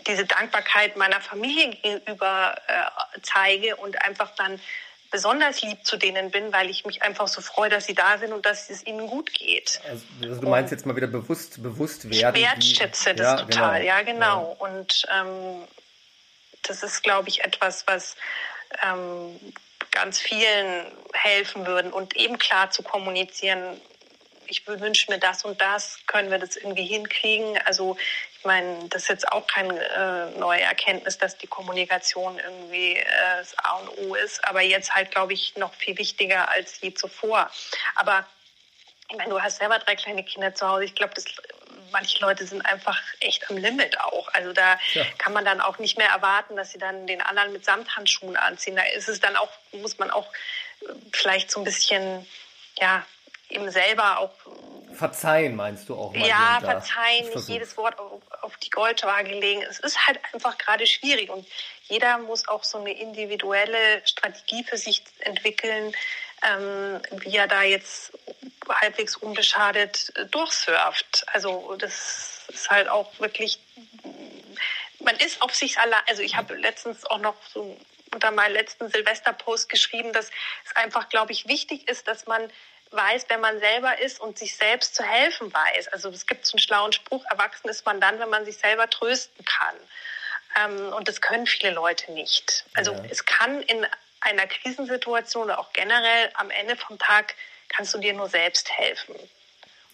diese 0.06 0.26
Dankbarkeit 0.26 0.96
meiner 0.96 1.20
Familie 1.20 1.70
gegenüber 1.70 2.56
äh, 2.66 3.20
zeige 3.22 3.76
und 3.76 4.00
einfach 4.02 4.34
dann 4.36 4.60
besonders 5.10 5.60
lieb 5.62 5.84
zu 5.84 5.96
denen 5.96 6.30
bin, 6.30 6.52
weil 6.52 6.70
ich 6.70 6.84
mich 6.84 7.02
einfach 7.02 7.28
so 7.28 7.40
freue, 7.40 7.68
dass 7.68 7.86
sie 7.86 7.94
da 7.94 8.18
sind 8.18 8.32
und 8.32 8.46
dass 8.46 8.70
es 8.70 8.86
ihnen 8.86 9.06
gut 9.08 9.32
geht. 9.34 9.80
Also, 9.88 10.04
also 10.22 10.40
du 10.40 10.48
meinst 10.48 10.70
und 10.70 10.78
jetzt 10.78 10.86
mal 10.86 10.96
wieder 10.96 11.08
bewusst, 11.08 11.62
bewusst 11.62 12.08
werden. 12.08 12.36
Ich 12.36 12.42
wertschätze 12.42 13.14
das 13.14 13.40
ja, 13.40 13.46
total, 13.46 13.80
genau. 13.80 13.92
ja 13.92 14.02
genau. 14.02 14.56
Ja. 14.60 14.66
Und 14.66 15.06
ähm, 15.12 15.68
das 16.62 16.82
ist, 16.82 17.02
glaube 17.02 17.28
ich, 17.28 17.42
etwas, 17.42 17.86
was 17.86 18.16
ähm, 18.82 19.38
ganz 19.90 20.20
vielen 20.20 20.86
helfen 21.12 21.66
würden 21.66 21.92
und 21.92 22.16
eben 22.16 22.38
klar 22.38 22.70
zu 22.70 22.82
kommunizieren, 22.82 23.80
ich 24.50 24.66
wünsche 24.66 25.10
mir 25.10 25.18
das 25.18 25.44
und 25.44 25.60
das, 25.60 25.98
können 26.06 26.30
wir 26.30 26.38
das 26.38 26.56
irgendwie 26.56 26.84
hinkriegen. 26.84 27.58
Also 27.64 27.96
ich 28.38 28.44
meine, 28.44 28.88
das 28.88 29.02
ist 29.02 29.08
jetzt 29.08 29.32
auch 29.32 29.46
keine 29.46 29.78
äh, 29.78 30.38
neue 30.38 30.62
Erkenntnis, 30.62 31.18
dass 31.18 31.38
die 31.38 31.46
Kommunikation 31.46 32.38
irgendwie 32.38 32.96
äh, 32.96 33.04
das 33.38 33.56
A 33.58 33.78
und 33.78 33.88
O 33.98 34.14
ist, 34.14 34.46
aber 34.46 34.60
jetzt 34.60 34.94
halt, 34.94 35.10
glaube 35.10 35.32
ich, 35.32 35.56
noch 35.56 35.72
viel 35.74 35.96
wichtiger 35.96 36.48
als 36.48 36.80
je 36.80 36.92
zuvor. 36.92 37.50
Aber 37.94 38.26
ich 39.08 39.16
meine, 39.16 39.30
du 39.30 39.40
hast 39.40 39.58
selber 39.58 39.78
drei 39.78 39.96
kleine 39.96 40.24
Kinder 40.24 40.54
zu 40.54 40.68
Hause. 40.68 40.84
Ich 40.84 40.94
glaube, 40.94 41.14
manche 41.92 42.18
Leute 42.20 42.46
sind 42.46 42.62
einfach 42.62 43.00
echt 43.20 43.48
am 43.50 43.56
Limit 43.56 44.00
auch. 44.00 44.28
Also 44.32 44.52
da 44.52 44.78
ja. 44.94 45.04
kann 45.18 45.32
man 45.32 45.44
dann 45.44 45.60
auch 45.60 45.78
nicht 45.78 45.98
mehr 45.98 46.08
erwarten, 46.08 46.56
dass 46.56 46.72
sie 46.72 46.78
dann 46.78 47.06
den 47.06 47.20
anderen 47.20 47.52
mit 47.52 47.64
Samthandschuhen 47.64 48.36
anziehen. 48.36 48.76
Da 48.76 48.82
ist 48.82 49.08
es 49.08 49.20
dann 49.20 49.36
auch, 49.36 49.50
muss 49.72 49.98
man 49.98 50.10
auch 50.10 50.32
äh, 50.82 50.92
vielleicht 51.12 51.50
so 51.50 51.60
ein 51.60 51.64
bisschen, 51.64 52.26
ja, 52.78 53.04
eben 53.50 53.70
selber 53.70 54.18
auch. 54.18 54.32
Verzeihen 54.92 55.56
meinst 55.56 55.88
du 55.88 55.94
auch? 55.94 56.12
Mal 56.12 56.26
ja, 56.26 56.58
verzeihen, 56.60 57.28
nicht 57.34 57.48
jedes 57.48 57.76
Wort 57.76 57.98
auf, 57.98 58.20
auf 58.42 58.56
die 58.58 58.70
Goldwaage 58.70 59.32
legen. 59.32 59.62
Es 59.62 59.78
ist 59.80 60.06
halt 60.06 60.18
einfach 60.32 60.58
gerade 60.58 60.86
schwierig 60.86 61.30
und 61.30 61.46
jeder 61.84 62.18
muss 62.18 62.48
auch 62.48 62.64
so 62.64 62.78
eine 62.78 62.92
individuelle 62.92 64.02
Strategie 64.04 64.64
für 64.64 64.76
sich 64.76 65.02
entwickeln, 65.20 65.94
ähm, 66.42 67.00
wie 67.12 67.36
er 67.36 67.48
da 67.48 67.62
jetzt 67.62 68.12
halbwegs 68.68 69.16
unbeschadet 69.16 70.12
äh, 70.16 70.26
durchsurft. 70.26 71.24
Also 71.32 71.74
das 71.76 72.46
ist 72.48 72.70
halt 72.70 72.88
auch 72.88 73.18
wirklich, 73.18 73.58
man 75.00 75.16
ist 75.16 75.42
auf 75.42 75.54
sich 75.54 75.78
allein. 75.78 76.02
Also 76.08 76.22
ich 76.22 76.36
habe 76.36 76.54
letztens 76.54 77.04
auch 77.04 77.18
noch 77.18 77.36
so 77.52 77.76
unter 78.12 78.30
meinem 78.30 78.54
letzten 78.54 78.88
Silvesterpost 78.88 79.68
geschrieben, 79.68 80.12
dass 80.12 80.30
es 80.64 80.76
einfach, 80.76 81.08
glaube 81.08 81.32
ich, 81.32 81.46
wichtig 81.46 81.88
ist, 81.88 82.08
dass 82.08 82.26
man 82.26 82.42
weiß, 82.92 83.26
wer 83.28 83.38
man 83.38 83.58
selber 83.60 84.00
ist 84.00 84.20
und 84.20 84.38
sich 84.38 84.56
selbst 84.56 84.94
zu 84.94 85.02
helfen 85.02 85.52
weiß. 85.52 85.88
Also 85.88 86.08
es 86.10 86.26
gibt 86.26 86.44
so 86.46 86.54
einen 86.54 86.60
schlauen 86.60 86.92
Spruch, 86.92 87.24
erwachsen 87.30 87.68
ist 87.68 87.86
man 87.86 88.00
dann, 88.00 88.18
wenn 88.18 88.30
man 88.30 88.44
sich 88.44 88.56
selber 88.56 88.88
trösten 88.90 89.44
kann. 89.44 89.76
Ähm, 90.56 90.92
und 90.92 91.08
das 91.08 91.20
können 91.20 91.46
viele 91.46 91.72
Leute 91.72 92.12
nicht. 92.12 92.64
Also 92.74 92.92
ja. 92.92 93.04
es 93.08 93.24
kann 93.24 93.62
in 93.62 93.86
einer 94.20 94.46
Krisensituation 94.46 95.44
oder 95.44 95.58
auch 95.58 95.72
generell 95.72 96.30
am 96.34 96.50
Ende 96.50 96.76
vom 96.76 96.98
Tag 96.98 97.34
kannst 97.68 97.94
du 97.94 97.98
dir 97.98 98.12
nur 98.12 98.28
selbst 98.28 98.70
helfen. 98.70 99.14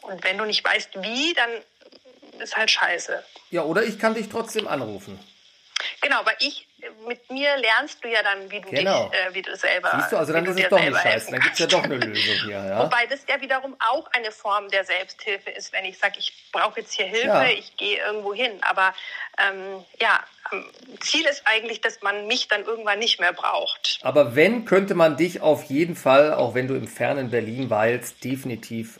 Und 0.00 0.24
wenn 0.24 0.38
du 0.38 0.44
nicht 0.44 0.64
weißt, 0.64 1.02
wie, 1.02 1.34
dann 1.34 1.50
ist 2.40 2.56
halt 2.56 2.70
scheiße. 2.70 3.24
Ja, 3.50 3.62
oder 3.62 3.82
ich 3.82 3.98
kann 3.98 4.14
dich 4.14 4.28
trotzdem 4.28 4.66
anrufen. 4.66 5.18
Genau, 6.00 6.18
aber 6.20 6.40
ich, 6.40 6.65
mit 7.06 7.30
mir 7.30 7.56
lernst 7.56 8.02
du 8.02 8.08
ja 8.08 8.22
dann, 8.22 8.50
wie 8.50 8.60
du 8.60 8.70
genau. 8.70 9.08
dich, 9.08 9.18
äh, 9.18 9.34
wie 9.34 9.42
du 9.42 9.56
selber. 9.56 9.90
Siehst 9.96 10.12
du, 10.12 10.16
also 10.16 10.32
dann 10.32 10.44
ist 10.46 10.58
es 10.58 10.68
doch 10.68 10.80
nicht 10.80 10.96
scheiße, 10.96 11.30
dann 11.30 11.40
gibt 11.40 11.54
es 11.54 11.58
ja 11.58 11.66
doch 11.66 11.84
eine 11.84 11.96
Lösung 11.96 12.34
hier. 12.44 12.64
Ja? 12.64 12.84
Wobei 12.84 13.06
das 13.06 13.20
ja 13.28 13.40
wiederum 13.40 13.76
auch 13.78 14.08
eine 14.12 14.32
Form 14.32 14.68
der 14.68 14.84
Selbsthilfe 14.84 15.50
ist, 15.50 15.72
wenn 15.72 15.84
ich 15.84 15.98
sage, 15.98 16.14
ich 16.18 16.32
brauche 16.52 16.80
jetzt 16.80 16.92
hier 16.92 17.06
Hilfe, 17.06 17.26
ja. 17.26 17.46
ich 17.46 17.76
gehe 17.76 17.98
irgendwo 17.98 18.34
hin. 18.34 18.52
Aber 18.62 18.94
ähm, 19.38 19.84
ja, 20.00 20.20
Ziel 21.00 21.26
ist 21.26 21.42
eigentlich, 21.44 21.80
dass 21.80 22.02
man 22.02 22.26
mich 22.26 22.48
dann 22.48 22.64
irgendwann 22.64 22.98
nicht 22.98 23.20
mehr 23.20 23.32
braucht. 23.32 23.98
Aber 24.02 24.36
wenn, 24.36 24.64
könnte 24.64 24.94
man 24.94 25.16
dich 25.16 25.40
auf 25.40 25.64
jeden 25.64 25.96
Fall, 25.96 26.32
auch 26.34 26.54
wenn 26.54 26.68
du 26.68 26.74
im 26.74 26.88
fernen 26.88 27.30
Berlin 27.30 27.70
weilst, 27.70 28.24
definitiv 28.24 28.96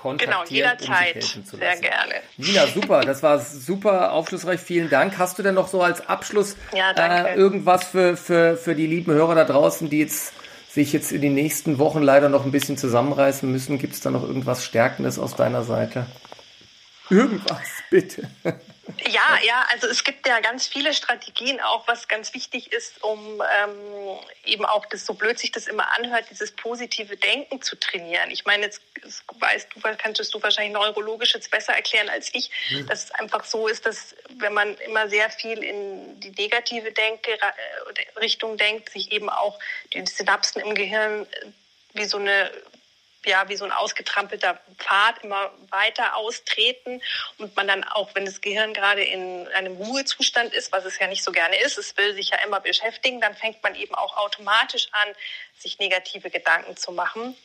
kontaktieren, 0.00 0.42
genau, 0.50 0.88
jederzeit. 0.88 1.16
um 1.16 1.20
sich 1.20 1.34
helfen 1.34 1.44
zu 1.44 1.56
lassen. 1.56 1.82
Sehr 1.82 1.90
gerne. 1.90 2.14
Nina, 2.36 2.66
super, 2.66 3.00
das 3.02 3.22
war 3.22 3.38
super 3.38 4.12
aufschlussreich. 4.12 4.60
Vielen 4.60 4.88
Dank. 4.88 5.18
Hast 5.18 5.38
du 5.38 5.42
denn 5.42 5.54
noch 5.54 5.68
so 5.68 5.82
als 5.82 6.08
Abschluss 6.08 6.56
ja, 6.74 6.92
äh, 6.92 7.34
irgendwas 7.34 7.84
für, 7.84 8.16
für, 8.16 8.56
für 8.56 8.74
die 8.74 8.86
lieben 8.86 9.12
Hörer 9.12 9.34
da 9.34 9.44
draußen, 9.44 9.90
die 9.90 9.98
jetzt 9.98 10.32
sich 10.70 10.92
jetzt 10.92 11.12
in 11.12 11.20
den 11.20 11.34
nächsten 11.34 11.78
Wochen 11.78 12.00
leider 12.00 12.28
noch 12.28 12.44
ein 12.44 12.52
bisschen 12.52 12.78
zusammenreißen 12.78 13.50
müssen? 13.50 13.78
Gibt 13.78 13.94
es 13.94 14.00
da 14.00 14.10
noch 14.10 14.22
irgendwas 14.22 14.64
Stärkendes 14.64 15.18
aus 15.18 15.34
deiner 15.34 15.64
Seite? 15.64 16.06
Irgendwas, 17.10 17.68
bitte. 17.90 18.30
Ja, 19.08 19.38
ja, 19.44 19.66
also 19.72 19.86
es 19.86 20.04
gibt 20.04 20.26
ja 20.26 20.40
ganz 20.40 20.66
viele 20.66 20.94
Strategien 20.94 21.60
auch, 21.60 21.86
was 21.86 22.08
ganz 22.08 22.34
wichtig 22.34 22.72
ist, 22.72 23.02
um 23.02 23.42
ähm, 23.62 24.18
eben 24.44 24.64
auch 24.64 24.86
das, 24.86 25.06
so 25.06 25.14
blöd 25.14 25.38
sich 25.38 25.52
das 25.52 25.66
immer 25.66 25.96
anhört, 25.96 26.26
dieses 26.30 26.52
positive 26.52 27.16
Denken 27.16 27.62
zu 27.62 27.78
trainieren. 27.78 28.30
Ich 28.30 28.44
meine, 28.44 28.64
jetzt 28.64 28.82
weißt 29.38 29.68
du, 29.74 29.80
kannst 29.96 30.34
du 30.34 30.42
wahrscheinlich 30.42 30.74
neurologisch 30.74 31.34
jetzt 31.34 31.50
besser 31.50 31.72
erklären 31.72 32.08
als 32.08 32.30
ich, 32.34 32.50
mhm. 32.70 32.86
dass 32.86 33.04
es 33.04 33.10
einfach 33.12 33.44
so 33.44 33.68
ist, 33.68 33.86
dass 33.86 34.14
wenn 34.38 34.52
man 34.52 34.76
immer 34.78 35.08
sehr 35.08 35.30
viel 35.30 35.62
in 35.62 36.20
die 36.20 36.30
negative 36.30 36.92
Denke, 36.92 37.32
äh, 37.32 38.18
Richtung 38.18 38.56
denkt, 38.56 38.90
sich 38.90 39.12
eben 39.12 39.28
auch 39.28 39.58
die 39.92 40.04
Synapsen 40.06 40.62
im 40.62 40.74
Gehirn 40.74 41.26
äh, 41.26 41.46
wie 41.94 42.04
so 42.04 42.18
eine 42.18 42.50
ja, 43.24 43.48
wie 43.48 43.56
so 43.56 43.64
ein 43.64 43.72
ausgetrampelter 43.72 44.58
Pfad 44.78 45.22
immer 45.22 45.52
weiter 45.68 46.16
austreten 46.16 47.02
und 47.38 47.54
man 47.54 47.68
dann 47.68 47.84
auch, 47.84 48.14
wenn 48.14 48.24
das 48.24 48.40
Gehirn 48.40 48.72
gerade 48.72 49.02
in 49.02 49.46
einem 49.48 49.76
Ruhezustand 49.76 50.54
ist, 50.54 50.72
was 50.72 50.84
es 50.84 50.98
ja 50.98 51.06
nicht 51.06 51.22
so 51.22 51.32
gerne 51.32 51.60
ist, 51.60 51.76
es 51.76 51.96
will 51.96 52.14
sich 52.14 52.30
ja 52.30 52.38
immer 52.38 52.60
beschäftigen, 52.60 53.20
dann 53.20 53.34
fängt 53.34 53.62
man 53.62 53.74
eben 53.74 53.94
auch 53.94 54.16
automatisch 54.16 54.88
an, 54.92 55.14
sich 55.58 55.78
negative 55.78 56.30
Gedanken 56.30 56.76
zu 56.76 56.92
machen. 56.92 57.36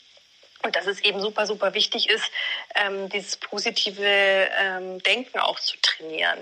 Und 0.64 0.76
dass 0.76 0.88
es 0.88 1.02
eben 1.02 1.20
super, 1.20 1.46
super 1.46 1.74
wichtig 1.74 2.10
ist, 2.10 2.32
ähm, 2.74 3.10
dieses 3.10 3.38
positive 3.38 4.04
ähm, 4.04 5.04
Denken 5.04 5.38
auch 5.40 5.60
zu 5.60 5.78
trainieren. 5.82 6.40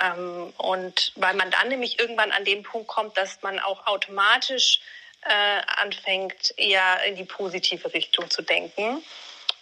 Ähm, 0.00 0.52
und 0.56 1.12
weil 1.16 1.34
man 1.34 1.50
dann 1.50 1.68
nämlich 1.68 1.98
irgendwann 1.98 2.32
an 2.32 2.44
den 2.44 2.62
Punkt 2.62 2.88
kommt, 2.88 3.16
dass 3.16 3.42
man 3.42 3.58
auch 3.58 3.86
automatisch 3.86 4.80
äh, 5.22 5.60
anfängt, 5.82 6.54
eher 6.56 7.02
in 7.04 7.16
die 7.16 7.24
positive 7.24 7.92
Richtung 7.92 8.30
zu 8.30 8.42
denken. 8.42 9.02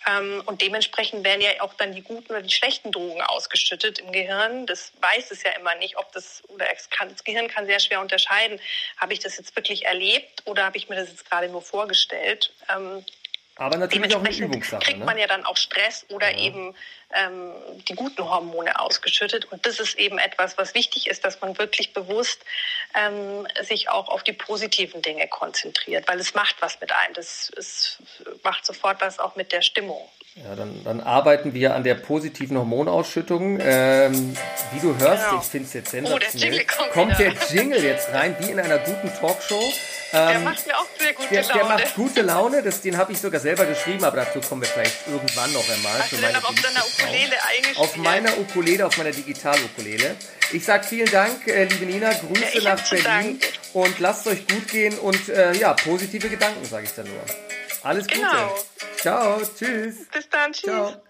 Ähm, 0.08 0.42
und 0.46 0.62
dementsprechend 0.62 1.24
werden 1.24 1.40
ja 1.40 1.50
auch 1.60 1.74
dann 1.74 1.92
die 1.92 2.02
guten 2.02 2.30
oder 2.30 2.42
die 2.42 2.54
schlechten 2.54 2.92
Drogen 2.92 3.20
ausgeschüttet 3.22 3.98
im 3.98 4.12
Gehirn. 4.12 4.66
Das 4.66 4.92
weiß 5.00 5.32
es 5.32 5.42
ja 5.42 5.50
immer 5.52 5.74
nicht, 5.76 5.98
ob 5.98 6.12
das, 6.12 6.42
oder 6.48 6.66
kann, 6.90 7.08
das 7.08 7.24
Gehirn 7.24 7.48
kann 7.48 7.66
sehr 7.66 7.80
schwer 7.80 8.00
unterscheiden, 8.00 8.60
habe 8.98 9.12
ich 9.12 9.18
das 9.18 9.36
jetzt 9.36 9.56
wirklich 9.56 9.86
erlebt 9.86 10.42
oder 10.44 10.64
habe 10.64 10.76
ich 10.76 10.88
mir 10.88 10.96
das 10.96 11.08
jetzt 11.08 11.28
gerade 11.28 11.48
nur 11.48 11.62
vorgestellt. 11.62 12.52
Ähm, 12.68 13.04
Aber 13.58 13.78
natürlich 13.78 14.14
auch 14.14 14.20
eine 14.22 14.34
Übungssache. 14.36 14.82
kriegt 14.84 14.98
man 15.04 15.14
ne? 15.16 15.22
ja 15.22 15.26
dann 15.26 15.44
auch 15.46 15.56
Stress 15.56 16.04
oder 16.10 16.30
Ja. 16.30 16.38
eben 16.38 16.74
ähm, 17.14 17.52
die 17.88 17.94
guten 17.94 18.22
Hormone 18.28 18.78
ausgeschüttet. 18.78 19.46
Und 19.50 19.64
das 19.64 19.80
ist 19.80 19.98
eben 19.98 20.18
etwas, 20.18 20.58
was 20.58 20.74
wichtig 20.74 21.06
ist, 21.06 21.24
dass 21.24 21.40
man 21.40 21.56
wirklich 21.56 21.94
bewusst 21.94 22.40
ähm, 22.94 23.46
sich 23.62 23.88
auch 23.88 24.08
auf 24.08 24.22
die 24.24 24.32
positiven 24.34 25.00
Dinge 25.00 25.26
konzentriert, 25.28 26.06
weil 26.06 26.20
es 26.20 26.34
macht 26.34 26.56
was 26.60 26.80
mit 26.80 26.92
einem. 26.92 27.14
Das 27.14 27.50
es 27.56 27.98
macht 28.42 28.66
sofort 28.66 29.00
was 29.00 29.18
auch 29.18 29.36
mit 29.36 29.52
der 29.52 29.62
Stimmung. 29.62 30.06
Ja, 30.34 30.54
dann, 30.54 30.84
dann 30.84 31.00
arbeiten 31.00 31.54
wir 31.54 31.74
an 31.74 31.82
der 31.82 31.94
positiven 31.94 32.58
Hormonausschüttung. 32.58 33.58
Ähm, 33.62 34.36
wie 34.72 34.80
du 34.80 34.94
hörst, 34.98 35.30
Genau. 35.30 35.40
ich 35.40 35.48
finde 35.48 35.66
es 35.68 35.72
jetzt 35.72 35.94
Oh, 35.94 36.18
der 36.18 36.28
sensationell. 36.30 36.58
Jingle 36.58 36.66
kommt 36.92 37.18
der. 37.18 37.32
Jingle 37.50 37.82
jetzt 37.82 38.12
rein, 38.12 38.36
wie 38.40 38.50
in 38.50 38.60
einer 38.60 38.78
guten 38.78 39.10
Talkshow. 39.18 39.62
Der 40.12 40.30
Ähm, 40.36 40.44
macht 40.44 40.66
mir 40.66 40.78
auch 40.78 40.86
sehr 40.98 41.12
gute 41.14 41.28
der, 41.28 41.42
der 41.42 41.56
Laune. 41.56 41.68
macht 41.68 41.94
gute 41.96 42.22
Laune, 42.22 42.62
das, 42.62 42.80
den 42.80 42.96
habe 42.96 43.12
ich 43.12 43.20
sogar 43.20 43.40
selber 43.40 43.64
geschrieben, 43.66 44.04
aber 44.04 44.16
dazu 44.18 44.40
kommen 44.40 44.62
wir 44.62 44.68
vielleicht 44.68 45.06
irgendwann 45.08 45.52
noch 45.52 45.68
einmal. 45.68 45.98
Hast 46.00 46.12
du 46.12 46.16
denn 46.16 46.36
auch 46.36 46.44
auf 46.44 46.54
deiner. 46.60 46.84
Ukulele 46.86 47.36
eingespielt? 47.48 47.78
Auf 47.78 47.96
meiner 47.96 48.38
Ukulele, 48.38 48.86
auf 48.86 48.96
meiner 48.98 49.10
Digital-Ukulele. 49.10 50.16
Ich 50.52 50.64
sage 50.64 50.84
vielen 50.84 51.10
Dank, 51.10 51.46
äh, 51.48 51.64
liebe 51.64 51.86
Nina, 51.86 52.12
Grüße 52.12 52.58
Ja, 52.60 52.74
nach 52.74 52.88
Berlin 52.88 53.04
danken. 53.04 53.40
und 53.72 53.98
lasst 53.98 54.26
euch 54.28 54.46
gut 54.46 54.68
gehen 54.68 54.96
und 54.98 55.28
äh, 55.28 55.52
ja, 55.54 55.74
positive 55.74 56.28
Gedanken, 56.28 56.64
sage 56.64 56.84
ich 56.84 56.94
dann 56.94 57.06
nur. 57.08 57.20
Alles 57.82 58.06
Gute. 58.06 58.20
Genau. 58.20 58.58
Ciao, 59.00 59.40
tschüss. 59.58 59.96
Bis 60.12 60.28
dann, 60.30 60.52
tschüss. 60.52 60.62
Ciao. 60.70 61.02